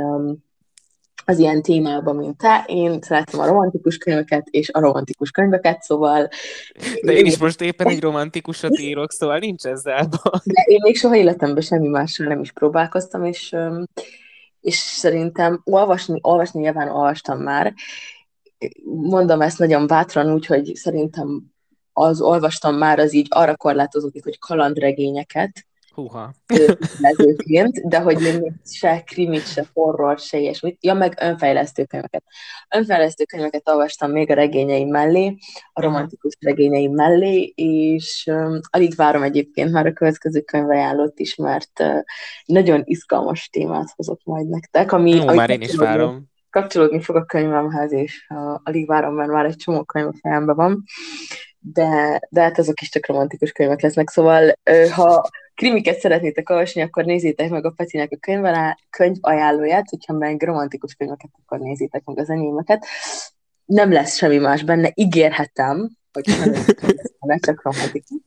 [1.30, 2.64] az ilyen témában, mint te.
[2.68, 6.30] Én szeretem a romantikus könyveket és a romantikus könyveket, szóval...
[7.02, 10.40] De én is most éppen egy romantikusat írok, szóval nincs ezzel baj.
[10.44, 13.56] De én még soha életemben semmi mással nem is próbálkoztam, és,
[14.62, 17.74] és szerintem olvasni, olvasni nyilván olvastam már.
[18.86, 21.42] Mondom ezt nagyon bátran úgy, hogy szerintem
[21.94, 26.34] az olvastam már, az így arra korlátozódik, hogy kalandregényeket, Húha.
[27.00, 30.78] Lezőként, de hogy még se krimit, se horror, se ilyesmit.
[30.82, 32.24] Ja, meg önfejlesztő könyveket.
[32.76, 35.38] Önfejlesztő könyveket olvastam még a regényeim mellé,
[35.74, 41.80] a romantikus regényeim mellé, és um, alig várom egyébként már a következő könyvajánlót is, mert
[41.80, 42.00] uh,
[42.46, 44.92] nagyon izgalmas témát hozok majd nektek.
[44.92, 46.28] Ami, Ó, már én is várom.
[46.50, 50.56] Kapcsolódni fog a könyvemhez, és uh, alig várom, mert már egy csomó könyv a fejemben
[50.56, 50.84] van
[51.60, 54.54] de, de hát azok is csak romantikus könyvek lesznek, szóval
[54.96, 60.94] ha krimiket szeretnétek olvasni, akkor nézzétek meg a Petinek a könyv, ajánlóját, hogyha meg romantikus
[60.94, 62.86] könyveket, akkor nézzétek meg az enyémeket.
[63.66, 66.26] Nem lesz semmi más benne, ígérhetem, hogy
[67.20, 68.18] nem csak romantikus.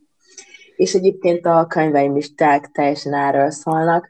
[0.77, 4.09] És egyébként a könyveim is tel- teljesen erről szólnak,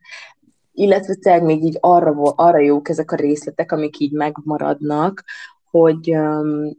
[0.73, 5.25] illetve tényleg még így arra, arra jók ezek a részletek, amik így megmaradnak,
[5.71, 6.71] hogy um,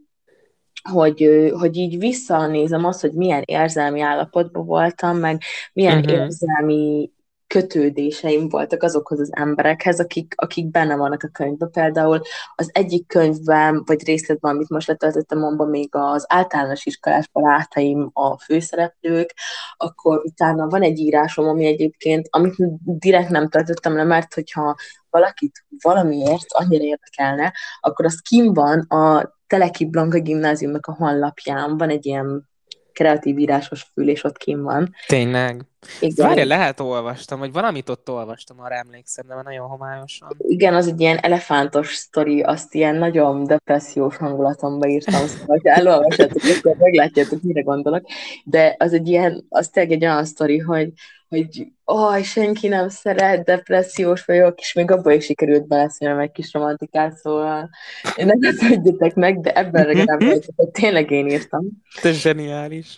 [0.92, 5.42] hogy, hogy így visszanézem azt, hogy milyen érzelmi állapotban voltam, meg
[5.72, 6.12] milyen uh-huh.
[6.12, 7.10] érzelmi
[7.46, 11.70] kötődéseim voltak azokhoz az emberekhez, akik, akik benne vannak a könyvben.
[11.70, 12.20] Például
[12.54, 18.38] az egyik könyvben, vagy részletben, amit most letöltöttem, abban még az általános iskolás barátaim a
[18.38, 19.34] főszereplők,
[19.76, 24.76] akkor utána van egy írásom, ami egyébként, amit direkt nem töltöttem le, mert hogyha
[25.14, 31.88] valakit valamiért annyira érdekelne, akkor az kim van a Teleki Blanka gimnáziumnak a honlapján, van
[31.88, 32.48] egy ilyen
[32.92, 34.94] kreatív írásos fül, és ott kim van.
[35.06, 35.64] Tényleg?
[36.00, 36.26] Igen.
[36.26, 40.36] Várja, lehet olvastam, vagy valamit ott olvastam, arra emlékszem, de nagyon homályosan.
[40.38, 46.42] Igen, az egy ilyen elefántos sztori, azt ilyen nagyon depressziós hangulatomba írtam, szóval, ha elolvassátok,
[46.58, 48.04] akkor meglátjátok, mire gondolok.
[48.44, 50.92] De az egy ilyen, az tényleg egy olyan sztori, hogy
[51.34, 56.52] hogy aj, senki nem szeret, depressziós vagyok, és még abban is sikerült beleszélnem egy kis
[56.52, 57.70] romantikát, szóval
[58.16, 60.20] én nem tudjátok meg, de ebben legalább
[60.56, 61.66] hogy tényleg én írtam.
[62.00, 62.94] Te zseniális.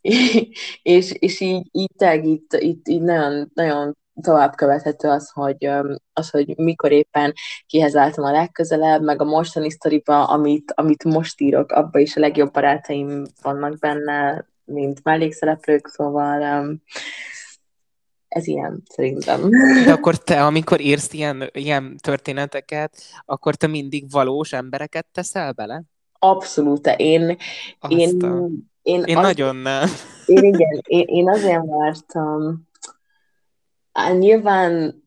[0.82, 5.68] és, és így, így tényleg itt, itt, így nagyon, nagyon tovább követhető az, hogy,
[6.12, 7.32] az, hogy mikor éppen
[7.66, 12.20] kihez álltam a legközelebb, meg a mostani sztoriba, amit, amit most írok, abban is a
[12.20, 16.42] legjobb barátaim vannak benne, mint mellékszereplők, szóval
[18.28, 19.50] ez ilyen, szerintem.
[19.84, 25.82] De akkor te, amikor írsz ilyen, ilyen történeteket, akkor te mindig valós embereket teszel bele?
[26.18, 26.86] Abszolút.
[26.86, 27.36] Én,
[27.88, 28.20] én,
[28.82, 29.88] én, én az, nagyon nem.
[30.26, 32.68] Én igen, én, én azért, mert um,
[34.18, 35.02] nyilván,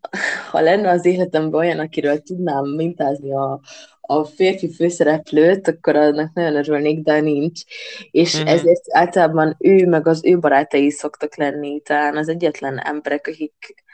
[0.51, 3.59] ha lenne az életemben olyan, akiről tudnám mintázni a,
[4.07, 7.61] a férfi főszereplőt, akkor annak nagyon örülnék, de nincs.
[8.11, 8.51] És uh-huh.
[8.51, 13.85] ezért általában ő meg az ő barátai szoktak lenni, talán az egyetlen emberek, akik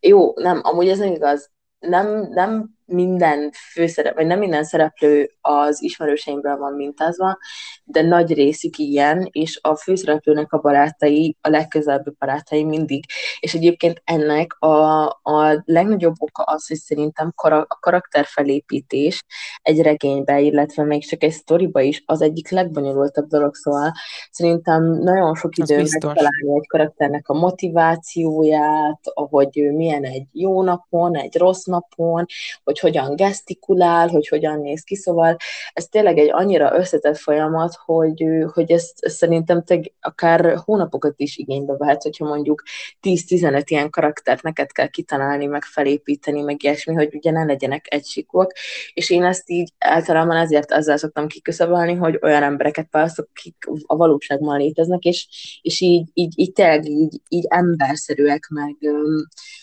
[0.00, 5.82] jó, nem, amúgy ez nem igaz, nem, nem minden főszerep, vagy nem minden szereplő az
[5.82, 7.38] ismerőseimből van mintázva,
[7.84, 13.04] de nagy részük ilyen, és a főszereplőnek a barátai, a legközelebbi barátai mindig.
[13.40, 19.24] És egyébként ennek a, a legnagyobb oka az, hogy szerintem kara, a karakterfelépítés
[19.62, 23.92] egy regénybe, illetve még csak egy sztoriba is az egyik legbonyolultabb dolog, szóval
[24.30, 31.36] szerintem nagyon sok idő megtalálni egy karakternek a motivációját, hogy milyen egy jó napon, egy
[31.36, 32.26] rossz napon,
[32.72, 35.36] hogy hogyan gesztikulál, hogy hogyan néz ki, szóval
[35.72, 41.76] ez tényleg egy annyira összetett folyamat, hogy, hogy ezt, szerintem te akár hónapokat is igénybe
[41.76, 42.62] vehet, hogyha mondjuk
[43.02, 48.52] 10-15 ilyen karaktert neked kell kitalálni, meg felépíteni, meg ilyesmi, hogy ugye ne legyenek egysíkúak,
[48.94, 53.56] és én ezt így általában ezért ezzel szoktam kiküszöbölni, hogy olyan embereket választok, akik
[53.86, 55.26] a valóságban léteznek, és,
[55.62, 58.76] és így, így, így tényleg így, így emberszerűek, meg,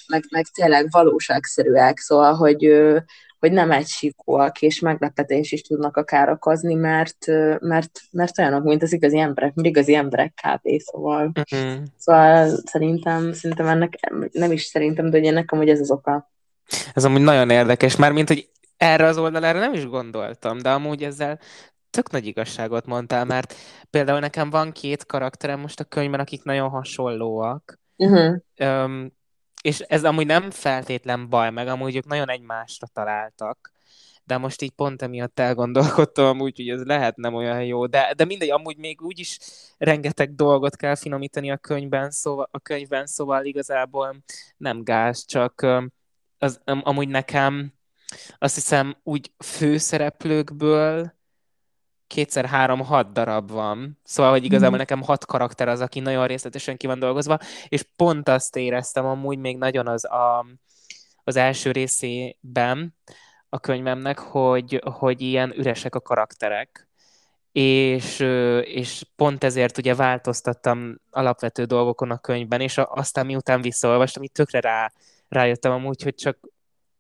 [0.08, 2.65] meg, meg tényleg valóságszerűek, szóval, hogy,
[3.39, 7.25] hogy nem egysíkúak, és meglepetés is tudnak akár okozni, mert,
[7.59, 10.69] mert, mert olyanok, mint az igazi emberek, mint igazi emberek kb.
[10.77, 11.77] Szóval, uh-huh.
[11.97, 13.93] szóval szerintem, szerintem ennek,
[14.31, 16.31] nem is szerintem, de ugye nekem, hogy ez az oka.
[16.93, 21.03] Ez amúgy nagyon érdekes, már mint hogy erre az oldalára nem is gondoltam, de amúgy
[21.03, 21.39] ezzel
[21.89, 23.55] tök nagy igazságot mondtál, mert
[23.89, 27.79] például nekem van két karakterem most a könyvben, akik nagyon hasonlóak.
[27.95, 28.35] Uh-huh.
[28.59, 29.17] Um,
[29.62, 33.72] és ez amúgy nem feltétlen baj, meg amúgy ők nagyon egymásra találtak,
[34.24, 38.26] de most így pont emiatt elgondolkodtam amúgy, hogy ez lehet nem olyan jó, de, de
[38.26, 39.39] mindegy, amúgy még úgyis
[39.78, 44.24] rengeteg dolgot kell finomítani a könyvben, szóval, a könyvben, szóval igazából
[44.58, 45.67] nem gáz, csak
[46.38, 47.74] az, amúgy nekem
[48.38, 51.13] azt hiszem úgy főszereplőkből
[52.10, 54.00] kétszer-három, hat darab van.
[54.04, 54.80] Szóval, hogy igazából mm.
[54.80, 59.38] nekem hat karakter az, aki nagyon részletesen ki van dolgozva, és pont azt éreztem amúgy
[59.38, 60.45] még nagyon az a,
[61.24, 62.95] az első részében
[63.50, 66.89] a könyvemnek, hogy, hogy ilyen üresek a karakterek,
[67.52, 68.19] és,
[68.62, 74.60] és pont ezért ugye változtattam alapvető dolgokon a könyvben, és aztán miután visszaolvastam, így tökre
[74.60, 74.91] rá,
[75.28, 76.38] rájöttem amúgy, hogy csak,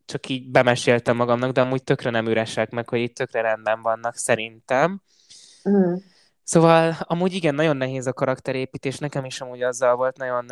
[0.09, 4.15] csak így bemeséltem magamnak, de amúgy tökre nem üresek meg, hogy itt tökre rendben vannak
[4.15, 5.01] szerintem.
[5.69, 5.93] Mm.
[6.43, 10.45] Szóval amúgy igen, nagyon nehéz a karakterépítés, nekem is amúgy azzal volt nagyon,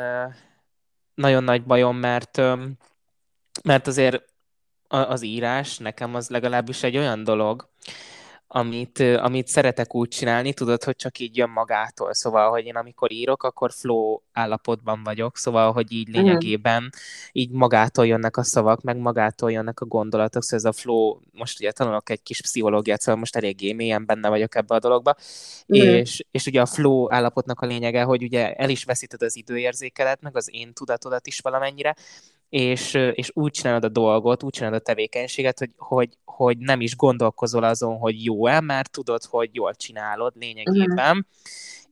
[1.14, 2.42] nagyon nagy bajom, mert,
[3.64, 4.24] mert azért
[4.88, 7.70] az írás nekem az legalábbis egy olyan dolog,
[8.48, 12.14] amit, amit szeretek úgy csinálni, tudod, hogy csak így jön magától.
[12.14, 16.18] Szóval, hogy én amikor írok, akkor flow állapotban vagyok, szóval, hogy így mhm.
[16.18, 17.00] lényegében uh-huh.
[17.32, 21.60] így magától jönnek a szavak, meg magától jönnek a gondolatok, szóval ez a flow, most
[21.60, 25.16] ugye tanulok egy kis pszichológiát, szóval most eléggé mélyen benne vagyok ebbe a dologba,
[25.68, 25.88] uh-huh.
[25.88, 30.22] és, és ugye a flow állapotnak a lényege, hogy ugye el is veszíted az időérzékelet,
[30.22, 31.96] meg az én tudatodat is valamennyire,
[32.50, 36.96] és, és úgy csinálod a dolgot, úgy csinálod a tevékenységet, hogy, hogy, hogy nem is
[36.96, 41.18] gondolkozol azon, hogy jó-e, mert tudod, hogy jól csinálod lényegében.
[41.18, 41.26] Uh-huh.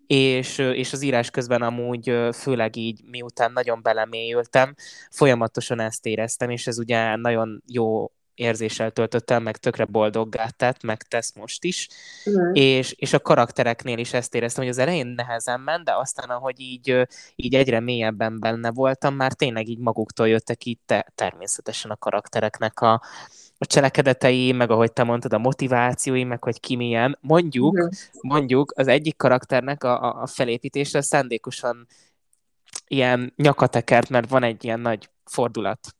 [0.07, 4.75] És, és az írás közben amúgy főleg így, miután nagyon belemélyültem,
[5.11, 11.01] folyamatosan ezt éreztem, és ez ugye nagyon jó érzéssel töltöttem, meg tökre boldoggá tett, meg
[11.01, 11.89] tesz most is,
[12.25, 12.49] uh-huh.
[12.53, 16.59] és, és a karaktereknél is ezt éreztem, hogy az elején nehezen ment, de aztán, ahogy
[16.59, 21.95] így, így egyre mélyebben benne voltam, már tényleg így maguktól jöttek így te, természetesen a
[21.95, 23.01] karaktereknek a,
[23.57, 27.17] a cselekedetei, meg ahogy te mondtad, a motivációi, meg hogy ki milyen.
[27.21, 27.91] Mondjuk, uh-huh.
[28.21, 31.87] mondjuk az egyik karakternek a, a felépítése szándékosan
[32.87, 35.95] ilyen nyakatekert, mert van egy ilyen nagy fordulat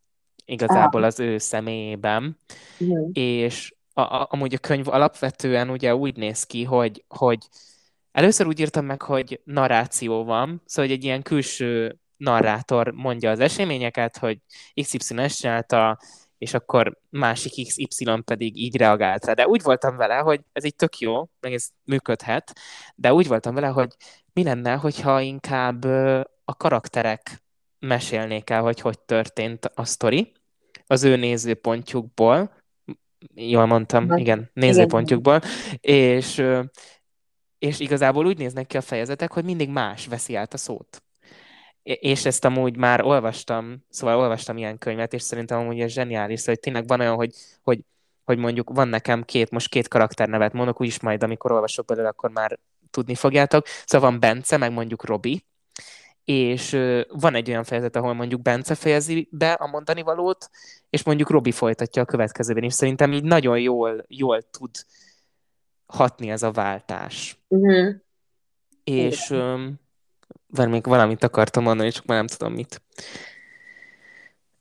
[0.45, 2.39] igazából az ő személyében,
[2.83, 3.09] mm.
[3.13, 7.37] és a, a, amúgy a könyv alapvetően ugye úgy néz ki, hogy, hogy
[8.11, 13.39] először úgy írtam meg, hogy narráció van, szóval hogy egy ilyen külső narrátor mondja az
[13.39, 14.37] eseményeket, hogy
[14.81, 15.99] XY ezt csinálta,
[16.37, 19.33] és akkor másik XY pedig így reagált rá.
[19.33, 22.53] De úgy voltam vele, hogy ez így tök jó, meg ez működhet,
[22.95, 23.95] de úgy voltam vele, hogy
[24.33, 25.83] mi lenne, hogyha inkább
[26.43, 27.43] a karakterek
[27.79, 30.31] mesélnék el, hogy hogy történt a sztori
[30.87, 32.51] az ő nézőpontjukból,
[33.33, 35.79] jól mondtam, Na, igen, nézőpontjukból, igen.
[35.81, 36.43] és,
[37.59, 41.03] és igazából úgy néznek ki a fejezetek, hogy mindig más veszi át a szót.
[41.83, 46.55] És ezt amúgy már olvastam, szóval olvastam ilyen könyvet, és szerintem amúgy ez zseniális, szóval,
[46.55, 47.79] hogy tényleg van olyan, hogy, hogy,
[48.23, 52.29] hogy mondjuk van nekem két, most két karakternevet mondok, úgyis majd, amikor olvasok belőle, akkor
[52.29, 52.59] már
[52.91, 53.65] tudni fogjátok.
[53.85, 55.45] Szóval van Bence, meg mondjuk Robi,
[56.25, 56.71] és
[57.07, 60.49] van egy olyan fejezet, ahol mondjuk Bence fejezi be a mondani valót,
[60.89, 64.71] és mondjuk Robi folytatja a következőben, és szerintem így nagyon jól, jól tud
[65.85, 67.39] hatni ez a váltás.
[67.47, 67.95] Uh-huh.
[68.83, 69.79] És um,
[70.47, 72.81] még valamit akartam mondani, csak már nem tudom mit.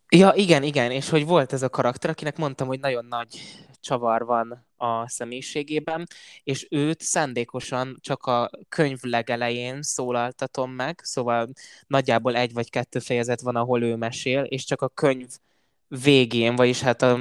[0.08, 3.40] Ja, igen, igen, és hogy volt ez a karakter, akinek mondtam, hogy nagyon nagy
[3.84, 6.06] csavar van a személyiségében,
[6.42, 11.48] és őt szándékosan csak a könyv legelején szólaltatom meg, szóval
[11.86, 15.28] nagyjából egy vagy kettő fejezet van, ahol ő mesél, és csak a könyv
[15.88, 17.18] végén, vagyis hát a,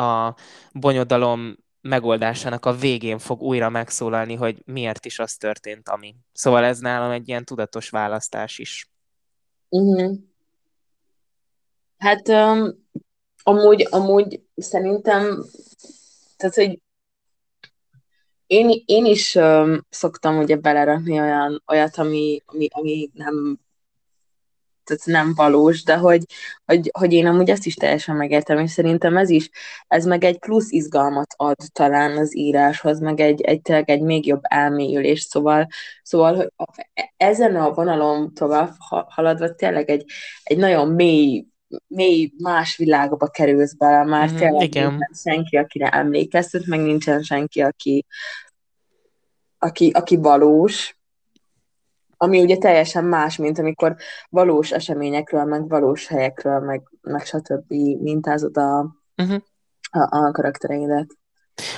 [0.00, 0.36] a
[0.72, 6.14] bonyodalom megoldásának a végén fog újra megszólalni, hogy miért is az történt, ami.
[6.32, 8.90] Szóval ez nálam egy ilyen tudatos választás is.
[9.68, 10.18] Uh-huh.
[11.98, 12.86] Hát um,
[13.42, 15.44] amúgy, amúgy szerintem
[16.42, 16.80] tehát, hogy
[18.46, 23.60] én, én is um, szoktam ugye belerakni olyan, olyat, ami, ami, ami nem
[24.84, 26.24] tehát nem valós, de hogy,
[26.64, 29.50] hogy, hogy én amúgy ezt is teljesen megértem, és szerintem ez is,
[29.88, 34.26] ez meg egy plusz izgalmat ad talán az íráshoz, meg egy, egy, tényleg egy még
[34.26, 35.68] jobb elmélyülés, szóval,
[36.02, 36.48] szóval hogy
[37.16, 38.74] ezen a vonalon tovább
[39.08, 40.04] haladva tényleg egy,
[40.42, 41.51] egy nagyon mély
[41.86, 44.88] mély más világba kerülsz bele, már mm, tényleg igen.
[44.90, 48.06] nincsen senki, akire emlékeztet, meg nincsen senki, aki,
[49.58, 50.96] aki, aki valós,
[52.16, 53.96] ami ugye teljesen más, mint amikor
[54.28, 57.72] valós eseményekről, meg valós helyekről, meg, meg stb.
[58.00, 59.40] mintázod a, uh-huh.
[59.90, 61.16] a, a karaktereidet.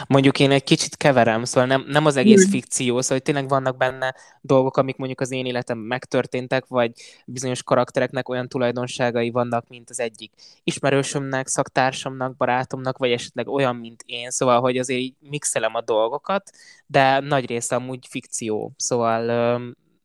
[0.07, 2.51] Mondjuk én egy kicsit keverem, szóval nem, nem az egész mm.
[2.51, 6.93] fikció, szóval tényleg vannak benne dolgok, amik mondjuk az én életem megtörténtek, vagy
[7.27, 10.33] bizonyos karaktereknek olyan tulajdonságai vannak, mint az egyik
[10.65, 16.51] ismerősömnek, szaktársamnak, barátomnak, vagy esetleg olyan, mint én, szóval, hogy azért így mixelem a dolgokat,
[16.87, 19.21] de nagy része amúgy fikció, szóval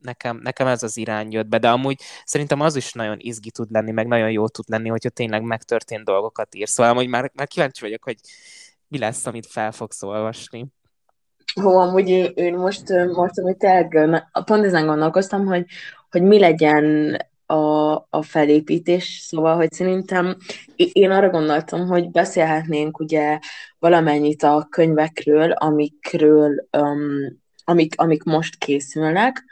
[0.01, 3.71] nekem, nekem ez az irány jött be, de amúgy szerintem az is nagyon izgi tud
[3.71, 6.67] lenni, meg nagyon jó tud lenni, hogyha tényleg megtörtént dolgokat ír.
[6.67, 8.17] Szóval amúgy már, már kíváncsi vagyok, hogy
[8.90, 10.65] mi lesz, amit fel fogsz olvasni?
[11.62, 12.83] Hó, amúgy én, én most,
[13.13, 15.65] most hogy tényleg pont ezen gondolkoztam, hogy,
[16.10, 20.35] hogy mi legyen a, a felépítés, szóval, hogy szerintem
[20.75, 23.40] én arra gondoltam, hogy beszélhetnénk ugye
[23.79, 29.44] valamennyit a könyvekről, amikről um, amik, amik most készülnek,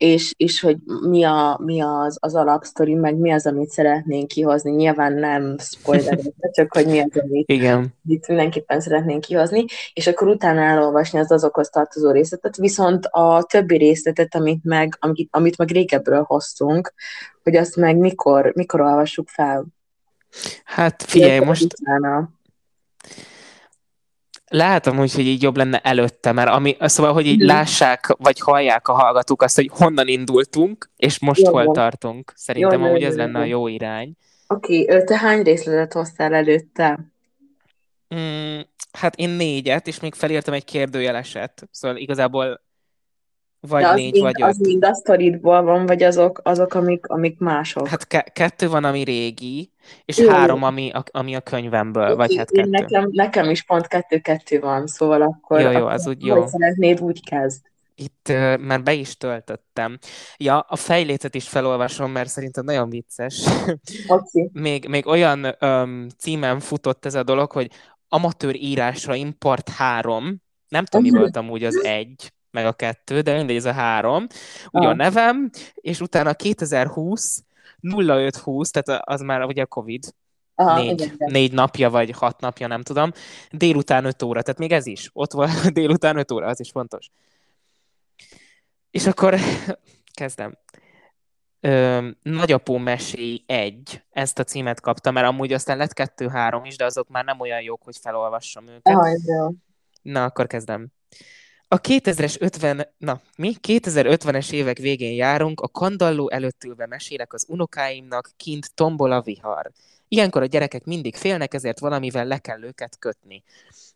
[0.00, 0.76] és, és hogy
[1.08, 4.70] mi, a, mi az, az alapsztori, meg mi az, amit szeretnénk kihozni.
[4.70, 6.18] Nyilván nem spoiler,
[6.52, 7.94] csak hogy mi az, amit Igen.
[8.06, 13.76] itt mindenképpen szeretnénk kihozni, és akkor utána elolvasni az azokhoz tartozó részletet, viszont a többi
[13.76, 16.94] részletet, amit meg, amit, amit meg régebről hoztunk,
[17.42, 19.66] hogy azt meg mikor, mikor olvassuk fel.
[20.64, 22.30] Hát figyelj, most Utána.
[24.50, 28.88] Látom úgy, hogy így jobb lenne előtte, mert ami, szóval, hogy így lássák, vagy hallják
[28.88, 31.52] a hallgatók azt, hogy honnan indultunk, és most Jó.
[31.52, 32.32] hol tartunk.
[32.36, 33.22] Szerintem Jó, jó, amúgy jó, ez jó.
[33.22, 34.12] lenne a jó irány.
[34.46, 36.98] Oké, okay, te hány részletet hoztál előtte?
[38.14, 38.60] Mm,
[38.92, 41.68] hát én négyet, és még felírtam egy kérdőjeleset.
[41.70, 42.60] Szóval igazából
[43.60, 44.66] vagy De az négy, mind, vagy az öt.
[44.66, 47.88] mind a sztoridból van, vagy azok, azok amik, amik mások?
[47.88, 49.70] Hát ke- kettő van, ami régi,
[50.04, 50.28] és Jó.
[50.28, 52.68] három, ami a, ami a könyvemből, vagy Oké, hát kettő.
[52.70, 56.46] nekem, nekem is pont kettő-kettő van, szóval akkor, Jó, jó, az úgy jó.
[56.46, 57.60] szeretnéd, úgy kezd.
[57.94, 59.98] Itt uh, már be is töltöttem.
[60.36, 63.44] Ja, a fejlécet is felolvasom, mert szerintem nagyon vicces.
[64.08, 64.48] Oké.
[64.52, 67.70] még, még olyan um, címen futott ez a dolog, hogy
[68.08, 70.36] amatőr írásra import három.
[70.68, 71.18] Nem tudom, mi Mhm.
[71.20, 74.26] volt amúgy az egy, meg a kettő, de mindegy, ez a három.
[74.70, 74.96] Ugye a Ah.
[74.96, 77.44] nevem, és utána 2020,
[77.80, 80.14] 0520, tehát az már ugye a Covid,
[80.54, 83.10] Aha, négy, igen, négy napja, vagy hat napja, nem tudom.
[83.50, 85.10] Délután 5 óra, tehát még ez is.
[85.12, 87.10] Ott van délután 5 óra, az is fontos.
[88.90, 89.34] És akkor
[90.20, 90.58] kezdem.
[91.60, 96.84] Ö, Nagyapó meséi egy, ezt a címet kapta, mert amúgy aztán lett kettő-három is, de
[96.84, 98.94] azok már nem olyan jók, hogy felolvassam őket.
[98.94, 99.48] Aha, jó.
[100.02, 100.88] Na, akkor kezdem.
[101.72, 103.56] A 2000-es 50, na, mi?
[103.62, 109.70] 2050-es évek végén járunk, a kandalló előtt ülve mesélek az unokáimnak, kint tombol a vihar.
[110.08, 113.42] Ilyenkor a gyerekek mindig félnek, ezért valamivel le kell őket kötni.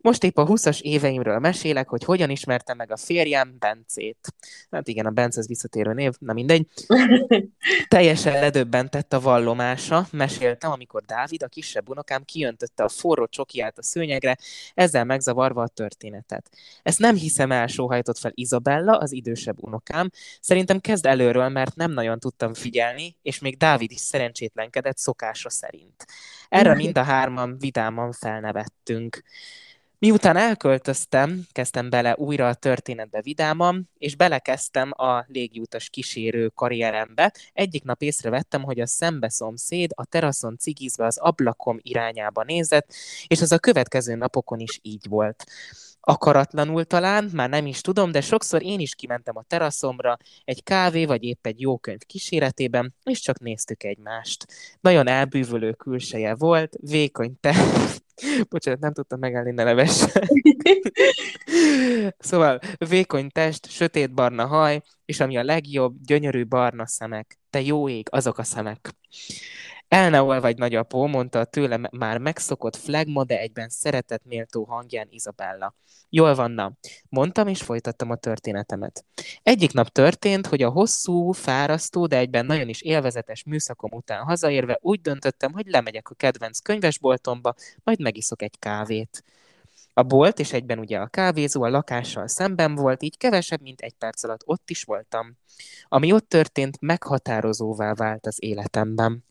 [0.04, 4.34] Most épp a 20-as éveimről mesélek, hogy hogyan ismertem meg a férjem, Bencét.
[4.70, 6.66] Hát igen, a Bence az visszatérő név, na mindegy.
[7.88, 13.82] Teljesen ledöbbentett a vallomása, meséltem, amikor Dávid, a kisebb unokám kijöntötte a forró csokiját a
[13.82, 14.36] szőnyegre,
[14.74, 16.50] ezzel megzavarva a történetet.
[16.82, 20.10] Ezt nem hiszem el, sóhajtott fel Izabella, az idősebb unokám.
[20.40, 26.06] Szerintem kezd előről, mert nem nagyon tudtam figyelni, és még Dávid is szerencsétlenkedett szokása szerint.
[26.48, 29.22] Erre mind a hárman vidáman felnevettünk.
[30.04, 37.32] Miután elköltöztem, kezdtem bele újra a történetbe vidáman, és belekezdtem a légiutas kísérő karrierembe.
[37.52, 42.94] Egyik nap észrevettem, hogy a szembeszomszéd a teraszon cigizve az ablakom irányába nézett,
[43.26, 45.44] és az a következő napokon is így volt.
[46.00, 51.04] Akaratlanul talán, már nem is tudom, de sokszor én is kimentem a teraszomra, egy kávé
[51.04, 54.46] vagy épp egy jó könyv kíséretében, és csak néztük egymást.
[54.80, 57.54] Nagyon elbűvölő külseje volt, vékony te...
[58.48, 60.04] Bocsánat, nem tudtam megállni, ne neves.
[62.18, 67.38] szóval vékony test, sötétbarna haj, és ami a legjobb, gyönyörű barna szemek.
[67.50, 68.94] Te jó ég, azok a szemek.
[69.88, 75.74] El ne olvadj, nagyapó, mondta a tőle már megszokott flagma, de egyben szeretetméltó hangján Izabella.
[76.08, 76.72] Jól van, na.
[77.08, 79.04] Mondtam, és folytattam a történetemet.
[79.42, 84.78] Egyik nap történt, hogy a hosszú, fárasztó, de egyben nagyon is élvezetes műszakom után hazaérve
[84.80, 87.54] úgy döntöttem, hogy lemegyek a kedvenc könyvesboltomba,
[87.84, 89.24] majd megiszok egy kávét.
[89.92, 93.94] A bolt és egyben ugye a kávézó a lakással szemben volt, így kevesebb, mint egy
[93.94, 95.36] perc alatt ott is voltam.
[95.88, 99.24] Ami ott történt, meghatározóvá vált az életemben.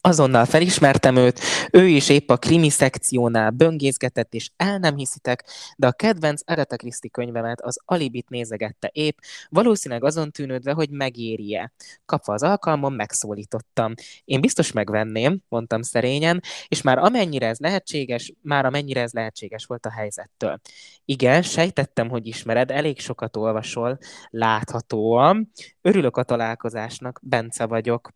[0.00, 1.40] Azonnal felismertem őt,
[1.70, 5.44] ő is épp a krimi szekciónál böngészgetett, és el nem hiszitek,
[5.76, 9.18] de a kedvenc Agatha Christie könyvemet, az Alibit nézegette épp,
[9.48, 11.72] valószínűleg azon tűnődve, hogy megéri-e.
[12.04, 13.94] Kapva az alkalmon, megszólítottam.
[14.24, 19.86] Én biztos megvenném, mondtam szerényen, és már amennyire ez lehetséges, már amennyire ez lehetséges volt
[19.86, 20.60] a helyzettől.
[21.04, 23.98] Igen, sejtettem, hogy ismered, elég sokat olvasol,
[24.30, 25.50] láthatóan.
[25.82, 28.10] Örülök a találkozásnak, Bence vagyok.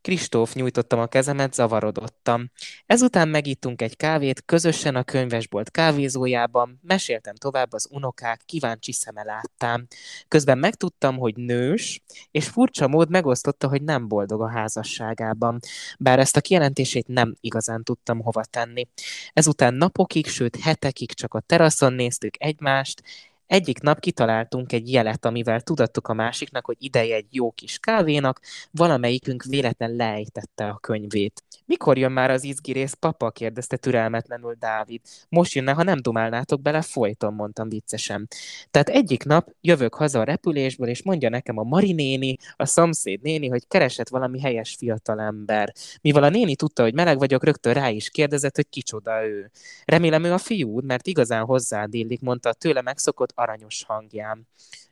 [0.00, 2.50] Kristóf nyújtottam a kezemet, zavarodottam.
[2.86, 9.86] Ezután megittunk egy kávét, közösen a könyvesbolt kávézójában, meséltem tovább az unokák, kíváncsi szeme láttám.
[10.28, 15.58] Közben megtudtam, hogy nős, és furcsa mód megosztotta, hogy nem boldog a házasságában.
[15.98, 18.88] Bár ezt a kijelentését nem igazán tudtam hova tenni.
[19.32, 23.02] Ezután napokig, sőt hetekig csak a teraszon néztük egymást,
[23.48, 28.40] egyik nap kitaláltunk egy jelet, amivel tudattuk a másiknak, hogy ideje egy jó kis kávénak,
[28.70, 31.44] valamelyikünk véletlen lejtette a könyvét.
[31.68, 33.30] Mikor jön már az izgirész, papa?
[33.30, 35.00] kérdezte türelmetlenül Dávid.
[35.28, 38.28] Most jönne, ha nem dumálnátok bele, folyton, mondtam viccesen.
[38.70, 43.22] Tehát egyik nap jövök haza a repülésből, és mondja nekem a Mari néni, a szomszéd
[43.22, 45.72] néni, hogy keresett valami helyes fiatalember.
[46.00, 49.50] Mivel a néni tudta, hogy meleg vagyok, rögtön rá is kérdezett, hogy kicsoda ő.
[49.84, 54.46] Remélem ő a fiúd, mert igazán hozzád illik, mondta a tőle megszokott aranyos hangján.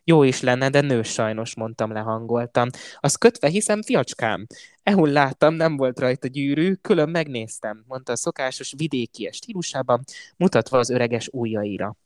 [0.09, 2.69] Jó is lenne, de nő sajnos, mondtam lehangoltam.
[3.01, 4.47] Az kötve hiszem, fiacskám.
[4.83, 10.05] Ehun láttam, nem volt rajta gyűrű, külön megnéztem, mondta a szokásos vidéki stílusában,
[10.37, 11.97] mutatva az öreges ujjaira.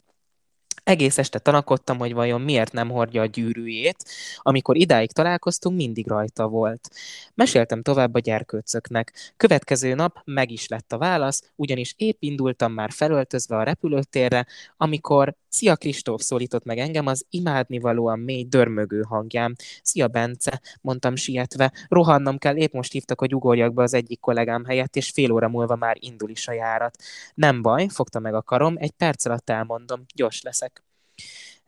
[0.85, 4.05] Egész este tanakodtam, hogy vajon miért nem hordja a gyűrűjét,
[4.39, 6.91] amikor idáig találkoztunk, mindig rajta volt.
[7.35, 9.33] Meséltem tovább a gyerkőcöknek.
[9.37, 14.47] Következő nap meg is lett a válasz, ugyanis épp indultam már felöltözve a repülőtérre,
[14.77, 19.57] amikor Szia Kristóf szólított meg engem az imádnivalóan mély dörmögő hangján.
[19.83, 21.73] Szia Bence, mondtam sietve.
[21.89, 25.49] Rohannom kell, épp most hívtak, hogy ugorjak be az egyik kollégám helyett, és fél óra
[25.49, 27.03] múlva már indul is a járat.
[27.35, 30.70] Nem baj, fogta meg a karom, egy perc alatt elmondom, gyors leszek.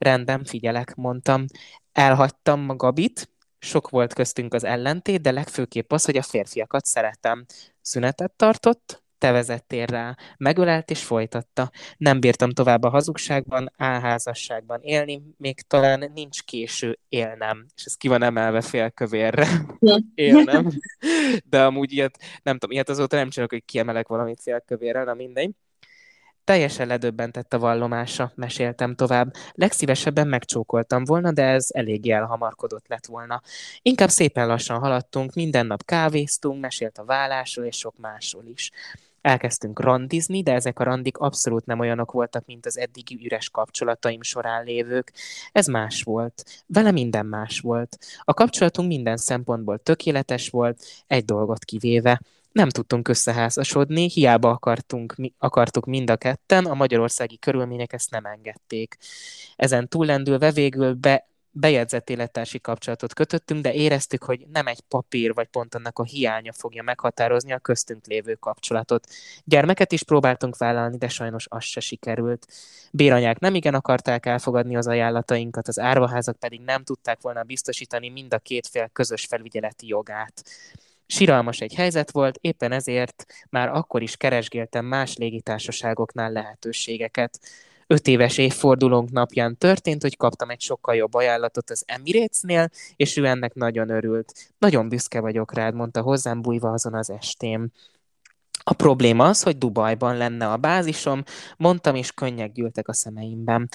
[0.02, 1.44] Rendben, figyelek, mondtam.
[1.92, 7.44] Elhagytam a Gabit, sok volt köztünk az ellentét, de legfőképp az, hogy a férfiakat szeretem.
[7.80, 10.16] Szünetet tartott, te vezettél rá.
[10.36, 11.70] Megölelt és folytatta.
[11.96, 17.66] Nem bírtam tovább a hazugságban, álházasságban élni, még talán nincs késő élnem.
[17.76, 19.48] És ez ki van emelve félkövérre.
[20.14, 20.68] élnem.
[21.44, 25.50] De amúgy ilyet, nem tudom, ilyet azóta nem csinálok, hogy kiemelek valamit félkövérre, na mindegy.
[26.44, 29.34] Teljesen ledöbbentett a vallomása, meséltem tovább.
[29.52, 33.42] Legszívesebben megcsókoltam volna, de ez eléggé elhamarkodott lett volna.
[33.82, 38.70] Inkább szépen lassan haladtunk, minden nap kávéztunk, mesélt a vállásról és sok másról is.
[39.20, 44.22] Elkezdtünk randizni, de ezek a randik abszolút nem olyanok voltak, mint az eddigi üres kapcsolataim
[44.22, 45.12] során lévők.
[45.52, 46.44] Ez más volt.
[46.66, 47.98] Vele minden más volt.
[48.20, 52.20] A kapcsolatunk minden szempontból tökéletes volt, egy dolgot kivéve
[52.52, 58.24] nem tudtunk összeházasodni, hiába akartunk, mi, akartuk mind a ketten, a magyarországi körülmények ezt nem
[58.24, 58.96] engedték.
[59.56, 65.46] Ezen túllendülve végül be, bejegyzett élettársi kapcsolatot kötöttünk, de éreztük, hogy nem egy papír vagy
[65.46, 69.06] pont annak a hiánya fogja meghatározni a köztünk lévő kapcsolatot.
[69.44, 72.46] Gyermeket is próbáltunk vállalni, de sajnos az se sikerült.
[72.92, 78.34] Béranyák nem igen akarták elfogadni az ajánlatainkat, az árvaházak pedig nem tudták volna biztosítani mind
[78.34, 80.42] a két fél közös felügyeleti jogát.
[81.06, 87.38] Siralmas egy helyzet volt, éppen ezért már akkor is keresgéltem más légitársaságoknál lehetőségeket.
[87.86, 93.26] Öt éves évfordulónk napján történt, hogy kaptam egy sokkal jobb ajánlatot az Emirates-nél, és ő
[93.26, 94.32] ennek nagyon örült.
[94.58, 97.70] Nagyon büszke vagyok rád, mondta hozzám bújva azon az estém.
[98.64, 101.22] A probléma az, hogy Dubajban lenne a bázisom,
[101.56, 103.68] mondtam, és könnyek gyűltek a szemeimben.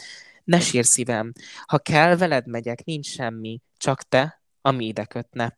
[0.44, 1.34] Ne sír szívem,
[1.66, 5.58] ha kell, veled megyek, nincs semmi, csak te, ami ide kötne.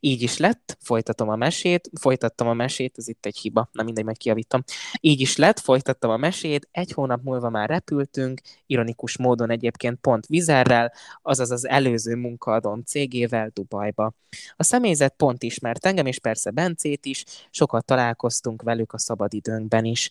[0.00, 4.04] Így is lett, folytatom a mesét, folytattam a mesét, ez itt egy hiba, na mindegy,
[4.04, 4.62] majd kiavítom.
[5.00, 10.26] Így is lett, folytattam a mesét, egy hónap múlva már repültünk, ironikus módon egyébként pont
[10.26, 10.92] Vizerrel,
[11.22, 14.12] azaz az előző munkaadom cégével Dubajba.
[14.56, 20.10] A személyzet pont ismert engem, és persze Bencét is, sokat találkoztunk velük a szabadidőnkben is.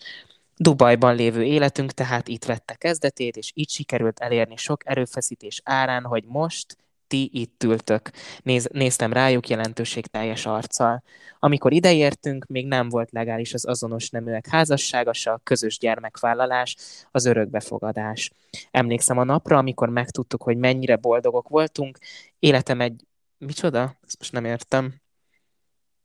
[0.58, 6.24] Dubajban lévő életünk tehát itt vette kezdetét, és így sikerült elérni sok erőfeszítés árán, hogy
[6.28, 6.78] most
[7.10, 8.10] ti itt ültök.
[8.44, 11.04] Néz, néztem rájuk jelentőségteljes arccal.
[11.40, 16.76] Amikor ideértünk, még nem volt legális az azonos neműek házassága, se a közös gyermekvállalás,
[17.12, 18.32] az örökbefogadás.
[18.72, 21.98] Emlékszem a napra, amikor megtudtuk, hogy mennyire boldogok voltunk.
[22.40, 23.04] Életem egy...
[23.38, 23.98] Micsoda?
[24.06, 24.94] Ezt most nem értem.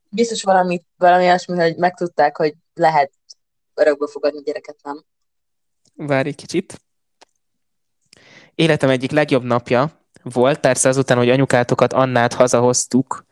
[0.09, 3.11] Biztos valami, valami olyasmi, hogy megtudták, hogy lehet
[3.73, 5.03] örökbe fogadni gyereket, nem?
[5.95, 6.81] Várj egy kicsit.
[8.55, 10.59] Életem egyik legjobb napja, volt.
[10.59, 13.25] Persze azután, hogy anyukátokat Annát hazahoztuk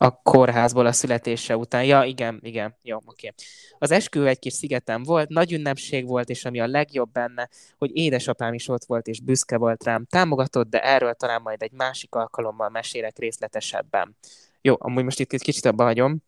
[0.00, 1.84] a kórházból a születése után.
[1.84, 3.32] Ja, igen, igen, jó, oké.
[3.78, 7.48] Az eskü egy kis szigetem volt, nagy ünnepség volt, és ami a legjobb benne,
[7.78, 10.06] hogy édesapám is ott volt, és büszke volt rám.
[10.10, 14.16] Támogatott, de erről talán majd egy másik alkalommal mesélek részletesebben.
[14.60, 16.22] Jó, amúgy most itt kicsit abba hagyom.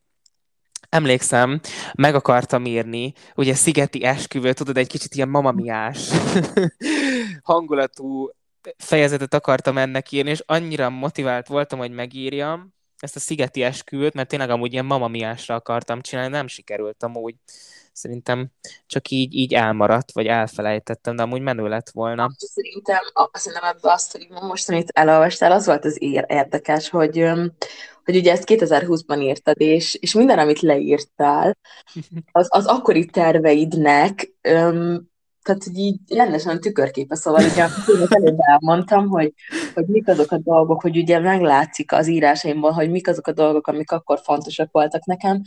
[0.89, 1.61] Emlékszem,
[1.95, 6.11] meg akartam írni, ugye szigeti esküvő, tudod, egy kicsit ilyen mamamiás
[7.43, 8.31] hangulatú
[8.77, 14.29] fejezetet akartam ennek írni, és annyira motivált voltam, hogy megírjam ezt a szigeti esküvőt, mert
[14.29, 17.35] tényleg amúgy ilyen mamamiásra akartam csinálni, nem sikerült amúgy.
[17.93, 18.51] Szerintem
[18.87, 22.31] csak így, így elmaradt, vagy elfelejtettem, de amúgy menő lett volna.
[22.37, 23.03] Szerintem,
[23.33, 25.97] szerintem ebbe azt, hogy most, amit elolvastál, az volt az
[26.27, 27.31] érdekes, hogy,
[28.05, 31.57] hogy ugye ezt 2020-ban írtad, és, és minden, amit leírtál,
[32.33, 34.33] az, az akkori terveidnek
[35.43, 37.67] tehát, hogy így rendesen tükörképe, szóval ugye
[38.09, 39.33] előbb elmondtam, hogy,
[39.75, 43.67] hogy mik azok a dolgok, hogy ugye meglátszik az írásaimból, hogy mik azok a dolgok,
[43.67, 45.43] amik akkor fontosak voltak nekem,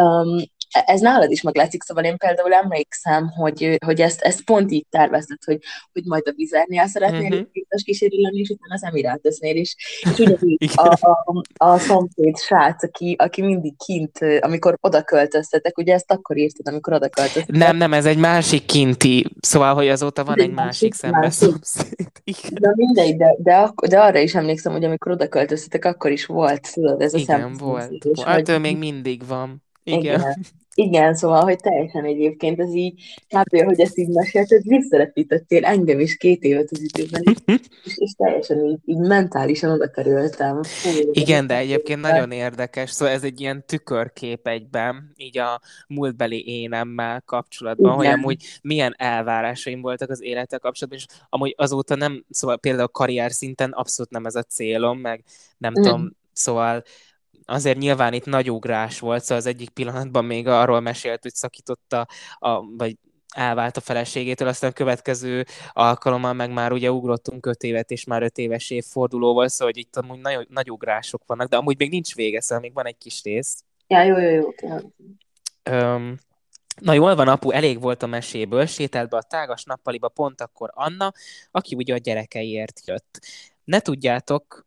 [0.00, 0.38] Um,
[0.70, 5.38] ez nálad is meglátszik, szóval én például emlékszem, hogy, hogy ezt, ezt pont így tervezted,
[5.44, 5.58] hogy,
[5.92, 7.38] hogy majd a Vizernél szeretnél uh-huh.
[7.38, 7.84] Mhm.
[7.84, 9.76] kísérő lenni, és utána az Emirátusnél is.
[10.00, 15.94] És ugyanígy a, a, a szomszéd srác, aki, aki mindig kint, amikor oda költöztetek, ugye
[15.94, 17.56] ezt akkor írtad, amikor oda költöztetek.
[17.56, 22.06] Nem, nem, ez egy másik kinti, szóval, hogy azóta van egy másik, másik szomszéd.
[22.60, 26.72] De mindegy, de, de, de, arra is emlékszem, hogy amikor oda költöztetek, akkor is volt,
[26.72, 28.06] tudod, ez a Igen, volt.
[28.24, 29.65] Hát ő még mindig van.
[29.86, 30.20] Igen.
[30.20, 30.46] Igen.
[30.78, 33.62] Igen, szóval, hogy teljesen egyébként ez így, kb.
[33.64, 37.22] hogy ezt így mesélted, visszarepítettél engem is két évet az időben,
[37.84, 40.60] és, és teljesen így, így mentálisan oda kerültem.
[41.10, 47.22] Igen, de egyébként nagyon érdekes, szóval ez egy ilyen tükörkép egyben, így a múltbeli énemmel
[47.26, 47.96] kapcsolatban, Igen.
[47.96, 53.32] hogy amúgy milyen elvárásaim voltak az élettel kapcsolatban, és amúgy azóta nem, szóval például karrier
[53.32, 55.24] szinten abszolút nem ez a célom, meg
[55.58, 55.82] nem mm.
[55.82, 56.82] tudom, szóval
[57.46, 62.06] azért nyilván itt nagy ugrás volt, szóval az egyik pillanatban még arról mesélt, hogy szakította,
[62.38, 62.96] a, vagy
[63.34, 68.22] elvált a feleségétől, aztán a következő alkalommal meg már ugye ugrottunk öt évet, és már
[68.22, 71.90] öt éves évforduló volt, szóval hogy itt amúgy nagy, nagy ugrások vannak, de amúgy még
[71.90, 73.62] nincs vége, szóval még van egy kis rész.
[73.86, 74.78] Ja, jó, jó, jó.
[75.72, 76.16] Um,
[76.80, 80.70] Na jól van, apu, elég volt a meséből, sétált be a tágas nappaliba pont akkor
[80.74, 81.12] Anna,
[81.50, 83.20] aki ugye a gyerekeiért jött.
[83.64, 84.65] Ne tudjátok,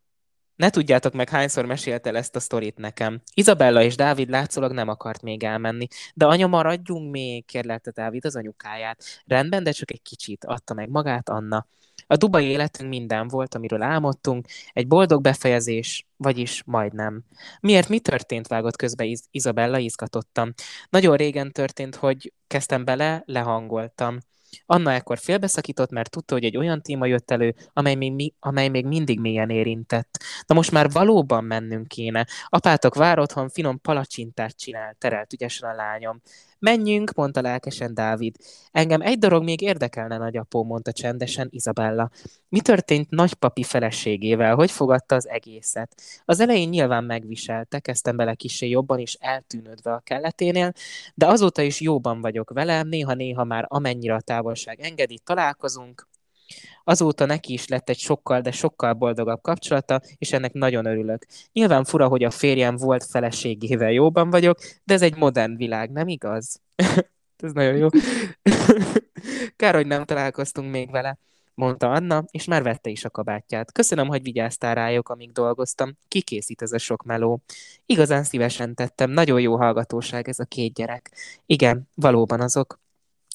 [0.60, 3.20] ne tudjátok meg, hányszor mesélte el ezt a sztorit nekem.
[3.34, 5.86] Izabella és Dávid látszólag nem akart még elmenni.
[6.14, 9.04] De anya, maradjunk még, kérlelte Dávid az anyukáját.
[9.26, 11.66] Rendben, de csak egy kicsit, adta meg magát Anna.
[12.06, 17.24] A dubai életünk minden volt, amiről álmodtunk, egy boldog befejezés, vagyis majdnem.
[17.60, 20.52] Miért mi történt, vágott közbe Iz- Izabella izgatottam.
[20.90, 24.18] Nagyon régen történt, hogy kezdtem bele, lehangoltam.
[24.66, 28.86] Anna ekkor félbeszakított, mert tudta, hogy egy olyan téma jött elő, amely még, amely még
[28.86, 30.22] mindig mélyen érintett.
[30.46, 32.26] Na most már valóban mennünk kéne.
[32.46, 36.20] Apátok vár otthon, finom palacsintát csinál, terelt ügyesen a lányom.
[36.60, 38.36] Menjünk, mondta lelkesen Dávid.
[38.70, 42.10] Engem egy dolog még érdekelne, nagyapó, mondta csendesen Izabella.
[42.48, 44.54] Mi történt nagypapi feleségével?
[44.54, 46.02] Hogy fogadta az egészet?
[46.24, 50.72] Az elején nyilván megviselte, kezdtem bele kisé jobban is eltűnődve a kelleténél,
[51.14, 56.08] de azóta is jóban vagyok vele, néha-néha már amennyire a távolság engedi, találkozunk,
[56.84, 61.26] Azóta neki is lett egy sokkal, de sokkal boldogabb kapcsolata, és ennek nagyon örülök.
[61.52, 66.08] Nyilván fura, hogy a férjem volt feleségével jóban vagyok, de ez egy modern világ, nem
[66.08, 66.60] igaz?
[67.36, 67.88] ez nagyon jó.
[69.56, 71.18] Kár, hogy nem találkoztunk még vele
[71.60, 73.72] mondta Anna, és már vette is a kabátját.
[73.72, 75.96] Köszönöm, hogy vigyáztál rájuk, amíg dolgoztam.
[76.08, 77.42] Kikészít ez a sok meló.
[77.86, 81.10] Igazán szívesen tettem, nagyon jó hallgatóság ez a két gyerek.
[81.46, 82.80] Igen, valóban azok.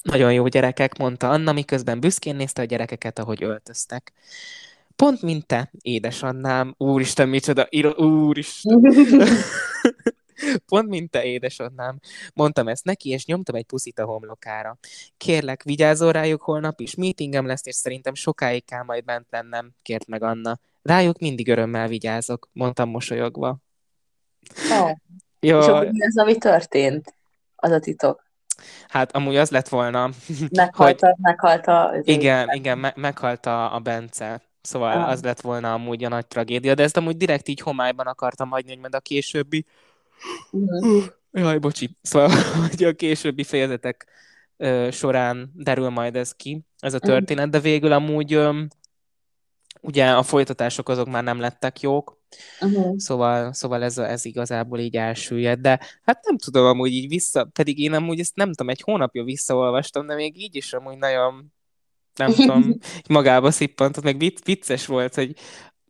[0.06, 4.12] Nagyon jó gyerekek, mondta Anna, miközben büszkén nézte a gyerekeket, ahogy öltöztek.
[4.96, 6.74] Pont mint te, édesannám.
[6.78, 8.80] Úristen, micsoda, író, úristen.
[10.68, 11.98] Pont mint te, édesannám.
[12.34, 14.78] Mondtam ezt neki, és nyomtam egy puszit a homlokára.
[15.16, 20.06] Kérlek, vigyázzol rájuk holnap is, meetingem lesz, és szerintem sokáig kell majd bent lennem, kért
[20.06, 20.58] meg Anna.
[20.82, 23.58] Rájuk mindig örömmel vigyázok, mondtam mosolyogva.
[24.70, 24.90] Oh.
[25.40, 25.58] Jó.
[25.58, 27.14] És akkor mi az, ami történt?
[27.56, 28.25] Az a titok.
[28.88, 30.10] Hát amúgy az lett volna,
[30.50, 31.12] meghalt, hogy...
[31.16, 31.92] meghalt a...
[32.02, 34.40] Igen, igen, me- meghalt a, a Bence.
[34.60, 35.08] Szóval ah.
[35.08, 38.70] az lett volna amúgy a nagy tragédia, de ezt amúgy direkt így homályban akartam hagyni,
[38.70, 39.66] hogy majd a későbbi...
[40.50, 41.04] Uh-huh.
[41.32, 41.96] Jaj, bocsi.
[42.02, 42.30] Szóval,
[42.70, 44.06] hogy a későbbi fejezetek
[44.56, 48.62] ö, során derül majd ez ki, ez a történet, de végül amúgy ö,
[49.86, 52.18] ugye a folytatások azok már nem lettek jók,
[52.60, 52.96] uh-huh.
[52.96, 57.78] szóval, szóval ez, ez igazából így elsüllyed, de hát nem tudom amúgy így vissza, pedig
[57.78, 61.52] én amúgy ezt nem tudom, egy hónapja visszaolvastam, de még így is amúgy nagyon
[62.14, 62.78] nem tudom,
[63.08, 65.36] magába szippantott, meg vicces volt, hogy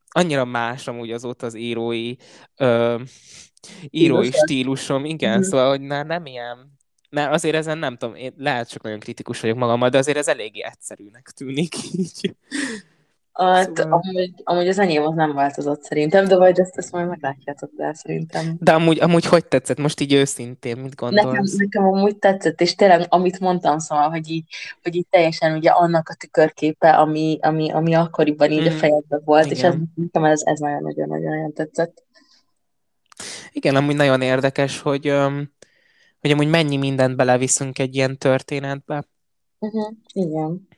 [0.08, 2.14] annyira más amúgy azóta az írói
[2.56, 3.00] ö,
[3.90, 5.46] írói stílusom, igen, uh-huh.
[5.46, 6.74] szóval, hogy már nem ilyen
[7.10, 10.28] mert azért ezen nem tudom, én lehet csak nagyon kritikus vagyok magammal, de azért ez
[10.28, 12.36] eléggé egyszerűnek tűnik így.
[13.36, 14.00] Hát, szóval...
[14.02, 17.94] amúgy, amúgy az enyém az nem változott szerintem, de vagy ezt, ezt majd meglátjátok, de
[17.94, 18.56] szerintem.
[18.60, 19.78] De amúgy, amúgy hogy tetszett?
[19.78, 21.24] Most így őszintén, mit gondolsz?
[21.24, 24.44] Nekem, nekem amúgy tetszett, és tényleg, amit mondtam, szóval, hogy így,
[24.82, 28.66] hogy így teljesen ugye annak a tükörképe, ami, ami, ami akkoriban így mm.
[28.66, 29.56] a fejedben volt, Igen.
[29.56, 32.04] és ez, nekem ez, ez nagyon-nagyon-nagyon tetszett.
[33.52, 35.12] Igen, amúgy nagyon érdekes, hogy,
[36.20, 39.04] hogy amúgy mennyi mindent beleviszünk egy ilyen történetbe.
[39.58, 39.92] Uh-huh.
[40.12, 40.68] Igen.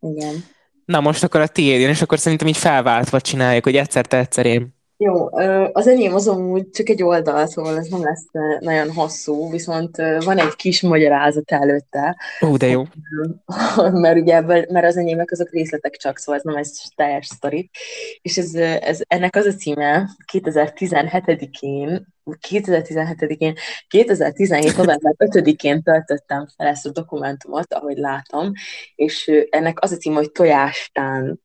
[0.00, 0.56] Igen.
[0.88, 4.46] Na most akkor a tiéd és akkor szerintem így felváltva csináljuk, hogy egyszer te, egyszer
[4.46, 4.77] én.
[5.00, 5.36] Jó,
[5.72, 8.26] az enyém az amúgy csak egy oldal, szóval ez nem lesz
[8.60, 12.16] nagyon hosszú, viszont van egy kis magyarázat előtte.
[12.46, 12.84] Ó, de jó.
[14.02, 17.70] Mert ugye, mert az enyémek azok részletek csak, szóval ez nem egy teljes sztori.
[18.22, 22.06] És ez, ez, ennek az a címe 2017-én,
[22.48, 23.54] 2017-én,
[23.88, 24.76] 2017.
[24.76, 28.52] november 5-én töltöttem fel ezt a dokumentumot, ahogy látom,
[28.94, 31.40] és ennek az a címe, hogy Tojástánc.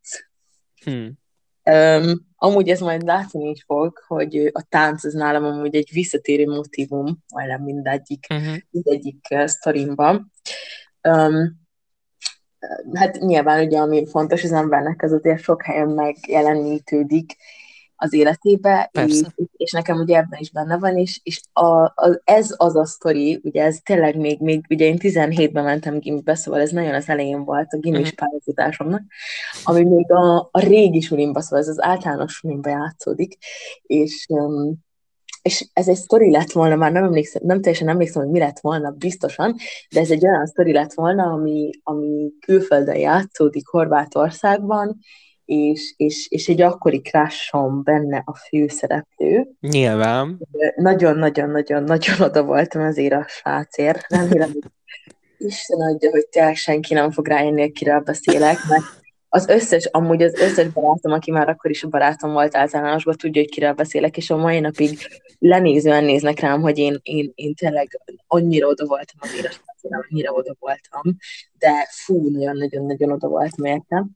[0.83, 1.21] Hmm.
[1.65, 6.45] Um, amúgy ez majd látni is fog, hogy a tánc az nálam amúgy egy visszatérő
[6.45, 8.55] motivum, majdnem mindegyik, uh-huh.
[8.69, 10.31] mindegyik uh, sztorimban.
[11.01, 11.61] Um,
[12.93, 17.35] hát nyilván ugye, ami fontos az embernek, az azért sok helyen megjelenítődik,
[18.03, 19.21] az életébe, és,
[19.57, 23.39] és nekem ugye ebben is benne van, és, és a, a, ez az a sztori,
[23.43, 27.43] ugye ez tényleg még, még ugye én 17-ben mentem gimibe, szóval ez nagyon az elején
[27.43, 28.15] volt a gimis uh-huh.
[28.15, 29.01] pályázatásomnak,
[29.63, 33.37] ami még a, a régi sulimba, szóval ez az általános sulimba játszódik,
[33.81, 34.83] és um,
[35.41, 38.59] és ez egy sztori lett volna, már nem, emlékszem, nem teljesen emlékszem, hogy mi lett
[38.59, 39.55] volna biztosan,
[39.93, 44.99] de ez egy olyan sztori lett volna, ami, ami külföldön játszódik Horvátországban,
[45.45, 49.47] és, és, és egy akkori crashom benne a főszereplő.
[49.59, 50.39] Nyilván.
[50.75, 54.05] Nagyon-nagyon-nagyon-nagyon oda voltam azért a srácért.
[54.07, 54.71] Remélem, hogy
[55.37, 58.83] Isten adja, hogy tényleg senki nem fog rájönni, akiről beszélek, mert
[59.29, 63.41] az összes, amúgy az összes barátom, aki már akkor is a barátom volt általánosban, tudja,
[63.41, 64.97] hogy kiről beszélek, és a mai napig
[65.39, 69.61] lenézően néznek rám, hogy én, én, én tényleg annyira oda voltam az éresre,
[70.09, 71.15] annyira oda voltam,
[71.59, 74.09] de fú, nagyon-nagyon-nagyon oda voltam értem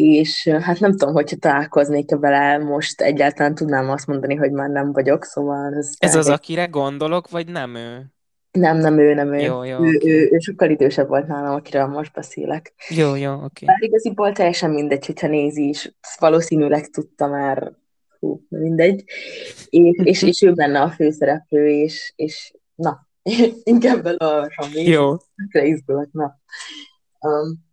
[0.00, 4.92] és hát nem tudom, hogyha találkoznék vele most egyáltalán tudnám azt mondani, hogy már nem
[4.92, 5.74] vagyok, szóval...
[5.74, 8.12] Ez, ez az, akire gondolok, vagy nem ő?
[8.50, 9.38] Nem, nem ő, nem ő.
[9.38, 10.10] Jó, jó, ő, okay.
[10.10, 12.74] ő, ő sokkal idősebb volt nálam, akiről most beszélek.
[12.88, 13.44] Jó, jó, oké.
[13.44, 13.66] Okay.
[13.66, 15.94] Bár igaziból teljesen mindegy, hogyha nézi is.
[16.18, 17.72] Valószínűleg tudta már,
[18.18, 19.04] hú, mindegy.
[19.68, 23.08] És, és, és ő benne a főszereplő, és, és na,
[23.62, 24.88] inkább belolvasom még.
[24.88, 25.16] Jó.
[25.52, 26.38] Izgulok, na.
[27.20, 27.68] Um,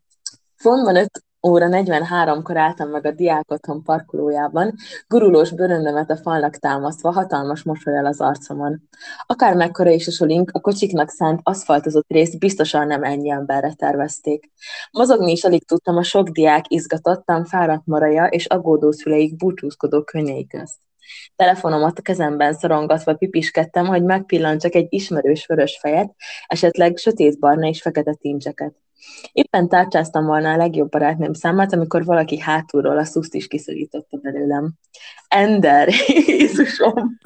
[0.64, 4.74] van öt óra 43-kor álltam meg a diákotthon parkolójában,
[5.08, 8.82] gurulós bőröndömet a falnak támasztva, hatalmas mosolyal az arcomon.
[9.26, 14.52] Akár mekkora is a solink, a kocsiknak szánt aszfaltozott részt biztosan nem ennyi emberre tervezték.
[14.92, 20.48] Mozogni is alig tudtam a sok diák izgatottam, fáradt maraja és aggódó szüleik búcsúzkodó könnyei
[20.48, 20.87] közt.
[21.36, 26.14] Telefonomat a kezemben szorongatva pipiskedtem, hogy megpillantsak egy ismerős vörös fejet,
[26.48, 28.76] esetleg sötétbarna és fekete tincseket.
[29.32, 34.74] Éppen tárcsáztam volna a legjobb barátnőm számát, amikor valaki hátulról a szuszt is kiszorította belőlem.
[35.28, 35.90] Ender,
[36.28, 37.18] Jézusom!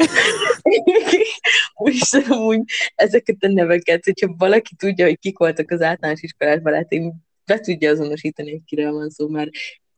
[1.76, 2.62] Úristen, amúgy
[2.96, 7.14] ezeket a neveket, hogyha valaki tudja, hogy kik voltak az általános iskolás barátaim,
[7.46, 9.50] be tudja azonosítani, hogy kiről van szó, mert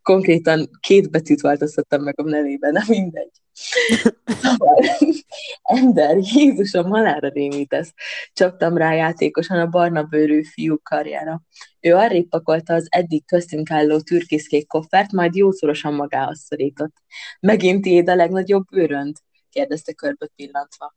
[0.01, 3.42] konkrétan két betűt változtattam meg a nevében, nem mindegy.
[5.63, 7.93] Ender, Jézusom, halára rémítesz.
[8.33, 11.41] Csaptam rá játékosan a barna bőrű fiú karjára.
[11.79, 16.93] Ő arrébb pakolta az eddig köztünk álló türkiszkék koffert, majd jószorosan magához szorított.
[17.39, 19.15] Megint tiéd a legnagyobb bőrönd?
[19.49, 20.95] kérdezte körbe pillantva.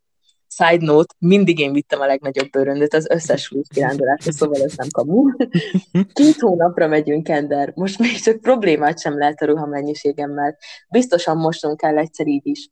[0.59, 5.25] Side note, mindig én vittem a legnagyobb bőröndöt az összes kirándulásra, szóval ez nem kamu.
[6.13, 7.73] Két hónapra megyünk, Ender.
[7.75, 10.57] Most még csak problémát sem lehet a ruha mennyiségemmel.
[10.89, 12.71] Biztosan mostunk kell egyszer így is.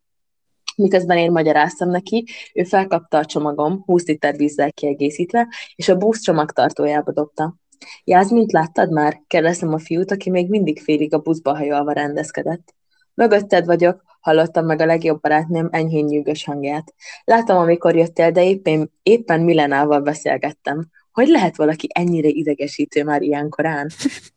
[0.77, 2.25] Miközben én magyaráztam neki,
[2.55, 7.57] ő felkapta a csomagom, 20 liter vízzel kiegészítve, és a busz csomagtartójába dobta.
[8.05, 9.23] Jászmint láttad már?
[9.27, 12.75] kérdeztem a fiút, aki még mindig félig a buszba hajolva rendezkedett.
[13.15, 16.95] Mögötted vagyok, hallottam meg a legjobb barátnőm enyhén nyűgös hangját.
[17.25, 20.87] Láttam, amikor jöttél, de éppen, éppen Milenával beszélgettem.
[21.13, 23.91] Hogy lehet valaki ennyire idegesítő már ilyen korán?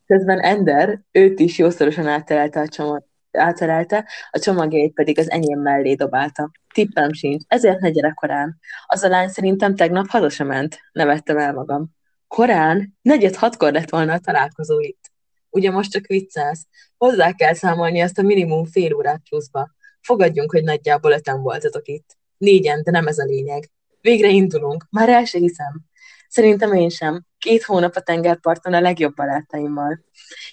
[0.06, 5.94] Közben Ender őt is jószorosan átterelte a csomag, átterelte, a csomagjait pedig az enyém mellé
[5.94, 6.52] dobálta.
[6.74, 8.60] Tippem sincs, ezért ne korán.
[8.86, 10.80] Az a lány szerintem tegnap haza sem ment.
[10.92, 11.96] Nevettem el magam.
[12.28, 12.98] Korán?
[13.02, 15.12] Negyed hatkor lett volna a találkozó itt.
[15.50, 16.68] Ugye most csak viccelsz.
[16.98, 19.76] Hozzá kell számolni azt a minimum fél órát pluszba.
[20.08, 22.18] Fogadjunk, hogy nagyjából öten voltatok itt.
[22.38, 23.70] Négyen, de nem ez a lényeg.
[24.02, 24.86] Végre indulunk.
[24.90, 25.82] Már el se hiszem.
[26.30, 27.26] Szerintem én sem.
[27.38, 30.00] Két hónap a tengerparton a legjobb barátaimmal.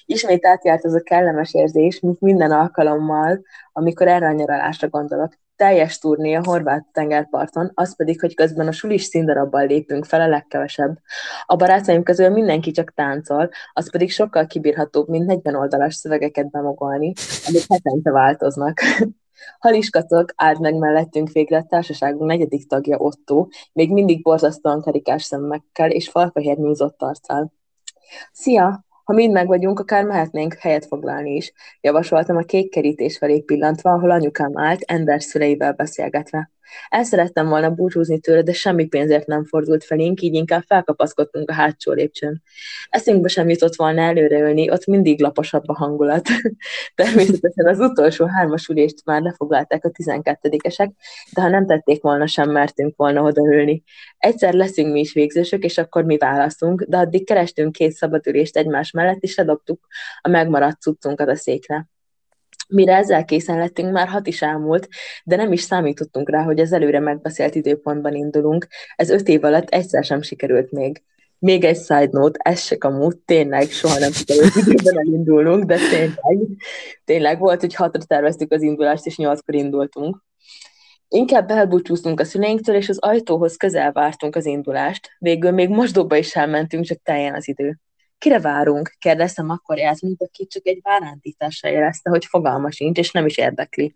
[0.04, 3.42] Ismét átjárt az a kellemes érzés, mint minden alkalommal,
[3.72, 8.72] amikor erre a nyaralásra gondolok teljes turné a horvát tengerparton, az pedig, hogy közben a
[8.72, 10.98] sulis színdarabbal lépünk fel a legkevesebb.
[11.46, 17.12] A barátaim közül mindenki csak táncol, az pedig sokkal kibírhatóbb, mint 40 oldalas szövegeket bemogolni,
[17.46, 18.80] amik hetente változnak.
[19.58, 25.90] Haliskacok állt meg mellettünk végre a társaságunk negyedik tagja Otto, még mindig borzasztóan karikás szemmekkel
[25.90, 27.52] és falfehér nyúzott arccal.
[28.32, 28.84] Szia!
[29.04, 31.52] Ha mind meg vagyunk, akár mehetnénk helyet foglalni is.
[31.80, 36.50] Javasoltam a kék kerítés felé pillantva, ahol anyukám állt, Ender szüleivel beszélgetve.
[36.88, 41.52] El szerettem volna búcsúzni tőle, de semmi pénzért nem fordult felénk, így inkább felkapaszkodtunk a
[41.52, 42.42] hátsó lépcsőn.
[42.88, 46.28] Eszünkbe sem jutott volna előreülni, ott mindig laposabb a hangulat.
[46.94, 50.90] Természetesen az utolsó hármas ülést már lefoglalták a 12-esek,
[51.32, 53.82] de ha nem tették volna, sem mertünk volna odaülni.
[54.18, 58.90] Egyszer leszünk mi is végzősök, és akkor mi válaszunk, de addig kerestünk két szabadülést egymás
[58.90, 59.86] mellett, és ledobtuk
[60.20, 61.88] a megmaradt cuccunkat a székre.
[62.68, 64.88] Mire ezzel készen lettünk, már hat is elmúlt,
[65.24, 68.66] de nem is számítottunk rá, hogy az előre megbeszélt időpontban indulunk.
[68.96, 71.02] Ez öt év alatt egyszer sem sikerült még.
[71.38, 76.48] Még egy side note, ez se kamut, tényleg soha nem sikerült időben elindulnunk, de tényleg,
[77.04, 80.22] tényleg volt, hogy hatra terveztük az indulást, és nyolckor indultunk.
[81.08, 85.10] Inkább elbúcsúztunk a szüleinktől, és az ajtóhoz közel vártunk az indulást.
[85.18, 87.78] Végül még mosdóba is elmentünk, csak teljen az idő.
[88.18, 88.96] Kire várunk?
[88.98, 93.94] kérdeztem akkor mint aki csak egy várándítással jelezte, hogy fogalma sincs, és nem is érdekli.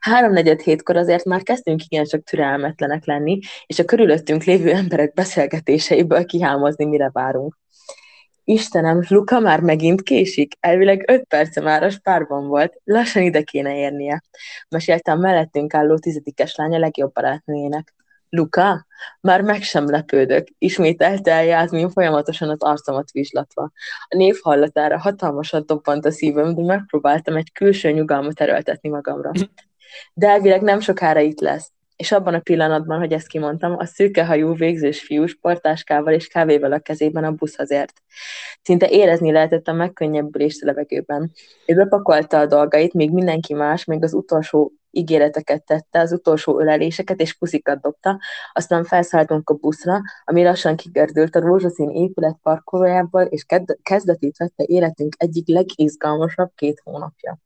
[0.00, 6.84] Háromnegyed hétkor azért már kezdtünk igencsak türelmetlenek lenni, és a körülöttünk lévő emberek beszélgetéseiből kihámozni,
[6.84, 7.56] mire várunk.
[8.48, 10.54] Istenem, Luka már megint késik.
[10.60, 12.80] Elvileg öt perce már a spárban volt.
[12.84, 14.22] Lassan ide kéne érnie.
[14.68, 17.94] Mesélte a mellettünk álló tizedikes lánya legjobb barátnőjének.
[18.28, 18.86] Luka?
[19.20, 23.70] Már meg sem lepődök, ismételte el Jászmin folyamatosan az arcomat vizslatva.
[24.08, 29.30] A név hallatára hatalmasat dobbant a szívem, de megpróbáltam egy külső nyugalmat erőltetni magamra.
[30.14, 31.70] De elvileg nem sokára itt lesz.
[31.96, 36.78] És abban a pillanatban, hogy ezt kimondtam, a szőkehajú végzős fiú sportáskával és kávéval a
[36.78, 38.02] kezében a buszhoz ért.
[38.62, 41.32] Szinte érezni lehetett a megkönnyebbülést a levegőben.
[41.66, 47.20] Ő bepakolta a dolgait, még mindenki más, még az utolsó ígéreteket tette, az utolsó öleléseket
[47.20, 48.20] és puszikat dobta,
[48.52, 53.44] aztán felszálltunk a buszra, ami lassan kigerdült a rózsaszín épület parkolójából, és
[53.82, 57.38] kezdetét vette életünk egyik legizgalmasabb két hónapja.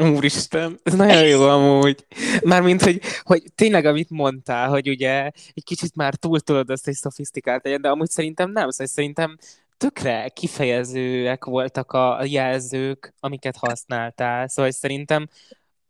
[0.00, 2.06] Úristen, ez nagyon jó amúgy.
[2.42, 6.94] Mármint, hogy, hogy tényleg, amit mondtál, hogy ugye egy kicsit már túl tudod ezt egy
[6.94, 9.36] szofisztikált legyen, de amúgy szerintem nem, szóval szerintem
[9.76, 15.28] tökre kifejezőek voltak a jelzők, amiket használtál, szóval szerintem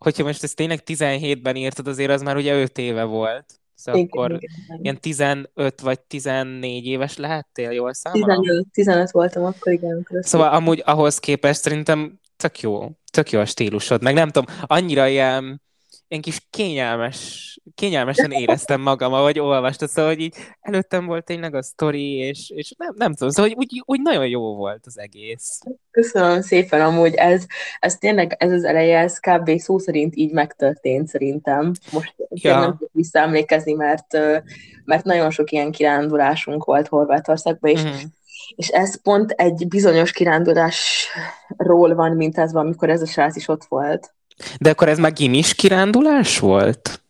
[0.05, 3.45] hogyha most ezt tényleg 17-ben írtad, azért az már ugye 5 éve volt.
[3.75, 8.43] Szóval igen, akkor igen, ilyen 15 vagy 14 éves lehettél, jól számolom?
[8.43, 10.07] 15, 15 voltam akkor, igen.
[10.21, 15.07] Szóval amúgy ahhoz képest szerintem tök jó, tök jó a stílusod, meg nem tudom, annyira
[15.07, 15.63] ilyen
[16.11, 21.63] ilyen kis kényelmes, kényelmesen éreztem magam, ahogy olvastad, szóval hogy így előttem volt tényleg a
[21.63, 25.61] sztori, és, és nem, nem tudom, szóval hogy úgy, úgy nagyon jó volt az egész.
[25.91, 27.47] Köszönöm szépen, amúgy ez,
[27.79, 29.59] ez tényleg, ez az eleje, ez kb.
[29.59, 31.73] szó szerint így megtörtént szerintem.
[31.93, 32.59] Most ja.
[32.59, 34.13] nem tudok visszaemlékezni, mert,
[34.85, 38.01] mert nagyon sok ilyen kirándulásunk volt Horvátországban, és uh-huh.
[38.57, 43.49] És ez pont egy bizonyos kirándulásról van mint ez van, amikor ez a srác is
[43.49, 44.15] ott volt.
[44.59, 47.03] De akkor ez már gimis kirándulás volt?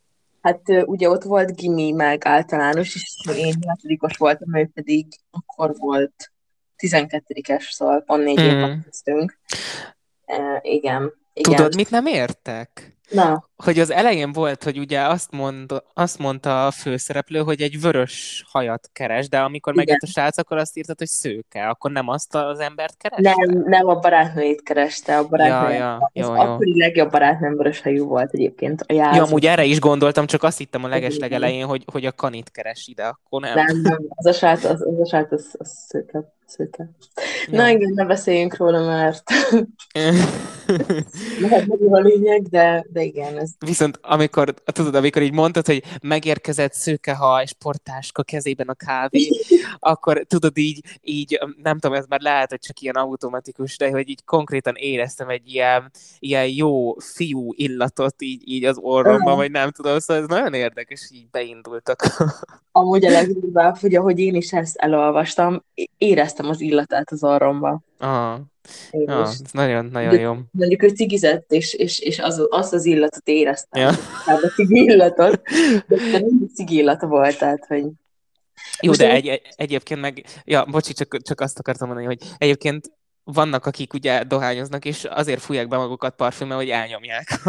[0.43, 6.33] Hát ugye ott volt gimi, meg általános, és én hátodikos voltam, ő pedig akkor volt
[6.79, 8.45] 12-es, szóval pont négy mm.
[8.45, 9.39] évet kezdtünk.
[10.27, 11.57] Uh, igen, igen.
[11.57, 12.97] Tudod, mit nem értek?
[13.11, 13.50] Na.
[13.65, 18.45] Hogy az elején volt, hogy ugye azt, mond, azt mondta a főszereplő, hogy egy vörös
[18.49, 19.85] hajat keres, de amikor Igen.
[19.85, 21.69] megjött a srác, akkor azt írtad, hogy szőke.
[21.69, 23.35] Akkor nem azt az embert kereste?
[23.37, 25.19] Nem, nem a barátnőjét kereste.
[25.19, 25.79] A barátnőjét.
[25.79, 26.41] Ja, ja, jó, jó.
[26.41, 28.81] akkori legjobb barátnőm vörös hajú volt egyébként.
[28.81, 32.13] A ja, amúgy erre is gondoltam, csak azt hittem a legesleg elején, hogy, hogy a
[32.13, 33.55] kanit keres ide, akkor nem.
[33.55, 34.05] Nem, nem.
[34.09, 36.33] Az a srác, az, az, a srác, az, az szőke.
[36.47, 36.91] szőke.
[37.47, 37.57] Ja.
[37.57, 39.23] Na igen, ne beszéljünk róla, mert
[41.43, 43.39] lehet nagyon a lényeg, de, de igen.
[43.39, 43.50] Ez...
[43.59, 49.29] Viszont amikor, tudod, amikor így mondtad, hogy megérkezett szőkeha és portáska kezében a kávé,
[49.79, 54.09] akkor tudod így, így, nem tudom, ez már lehet, hogy csak ilyen automatikus, de hogy
[54.09, 59.71] így konkrétan éreztem egy ilyen, ilyen jó fiú illatot így, így az orromban, vagy nem
[59.71, 62.03] tudom, szóval ez nagyon érdekes, így beindultak.
[62.73, 65.65] Amúgy a legjobb, hogy ahogy én is ezt elolvastam,
[65.99, 67.85] éreztem az illatát az orromban.
[68.01, 68.41] Aha.
[68.91, 70.37] Ja, ez nagyon-nagyon jó.
[70.51, 73.83] Mondjuk ő cigizett, és, és, és az, azt az illatot éreztem.
[73.83, 73.89] Ja.
[74.27, 75.43] A cigi illatot,
[75.89, 77.85] de nem cigi illata volt, tehát, hogy...
[78.81, 82.91] Jó, de egy, egy, egyébként meg, ja, bocsi, csak, csak azt akartam mondani, hogy egyébként
[83.33, 87.41] vannak, akik ugye dohányoznak, és azért fújják be magukat parfümmel, hogy elnyomják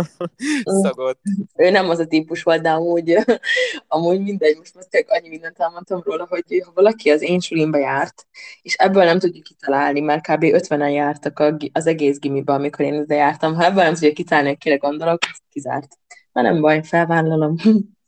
[0.63, 1.17] a szagot.
[1.55, 3.15] Ő nem az a típus volt, de amúgy,
[3.87, 7.77] amúgy mindegy, most már tényleg annyi mindent elmondtam róla, hogy ha valaki az én sulimba
[7.77, 8.27] járt,
[8.61, 10.43] és ebből nem tudjuk kitalálni, mert kb.
[10.43, 14.57] 50-en jártak az egész gimibe, amikor én ide jártam, ha ebből nem tudjuk kitalálni, hogy
[14.57, 15.19] kire gondolok,
[15.49, 15.97] kizárt.
[16.31, 17.55] Na nem baj, felvállalom.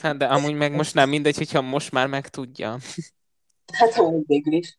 [0.00, 2.78] Hát de amúgy meg most nem mindegy, hogyha most már megtudja.
[3.72, 4.78] Hát amúgy végül is.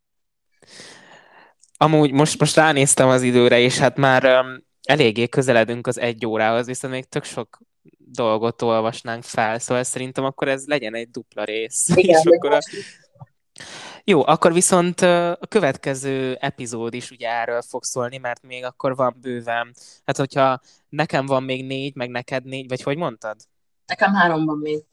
[1.81, 6.65] Amúgy most, most ránéztem az időre, és hát már um, eléggé közeledünk az egy órához,
[6.65, 7.59] viszont még tök sok
[7.97, 11.89] dolgot olvasnánk fel, szóval szerintem akkor ez legyen egy dupla rész.
[11.95, 12.59] Igen, és akkor a...
[14.03, 19.17] Jó, akkor viszont a következő epizód is ugye erről fog szólni, mert még akkor van
[19.21, 19.73] bőven.
[20.05, 20.59] Hát hogyha
[20.89, 23.35] nekem van még négy, meg neked négy, vagy hogy mondtad?
[23.85, 24.83] Nekem három van még.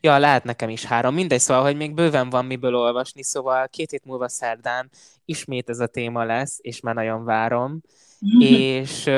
[0.00, 1.14] Ja, lehet nekem is három.
[1.14, 4.90] Mindegy, szóval, hogy még bőven van miből olvasni, szóval két hét múlva szerdán
[5.24, 7.80] ismét ez a téma lesz, és már nagyon várom.
[8.38, 9.10] és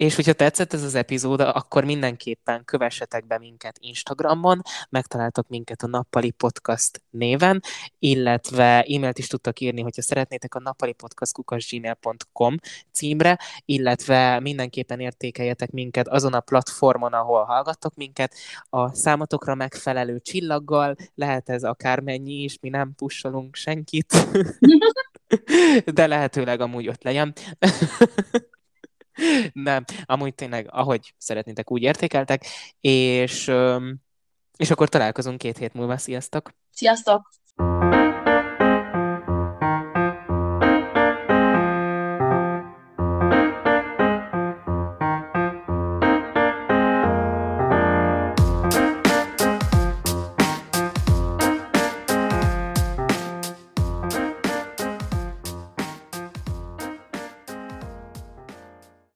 [0.00, 5.86] és hogyha tetszett ez az epizód, akkor mindenképpen kövessetek be minket Instagramon, megtaláltok minket a
[5.86, 7.62] Nappali Podcast néven,
[7.98, 12.56] illetve e-mailt is tudtak írni, hogyha szeretnétek a nappalipodcast.gmail.com
[12.92, 18.34] címre, illetve mindenképpen értékeljetek minket azon a platformon, ahol hallgattok minket,
[18.70, 24.14] a számotokra megfelelő csillaggal, lehet ez akármennyi is, mi nem pusolunk senkit,
[25.94, 27.32] de lehetőleg amúgy ott legyen.
[29.52, 32.46] Nem, amúgy tényleg, ahogy szeretnétek, úgy értékeltek,
[32.80, 33.50] és,
[34.56, 35.96] és akkor találkozunk két hét múlva.
[35.96, 36.50] Sziasztok!
[36.70, 37.39] Sziasztok!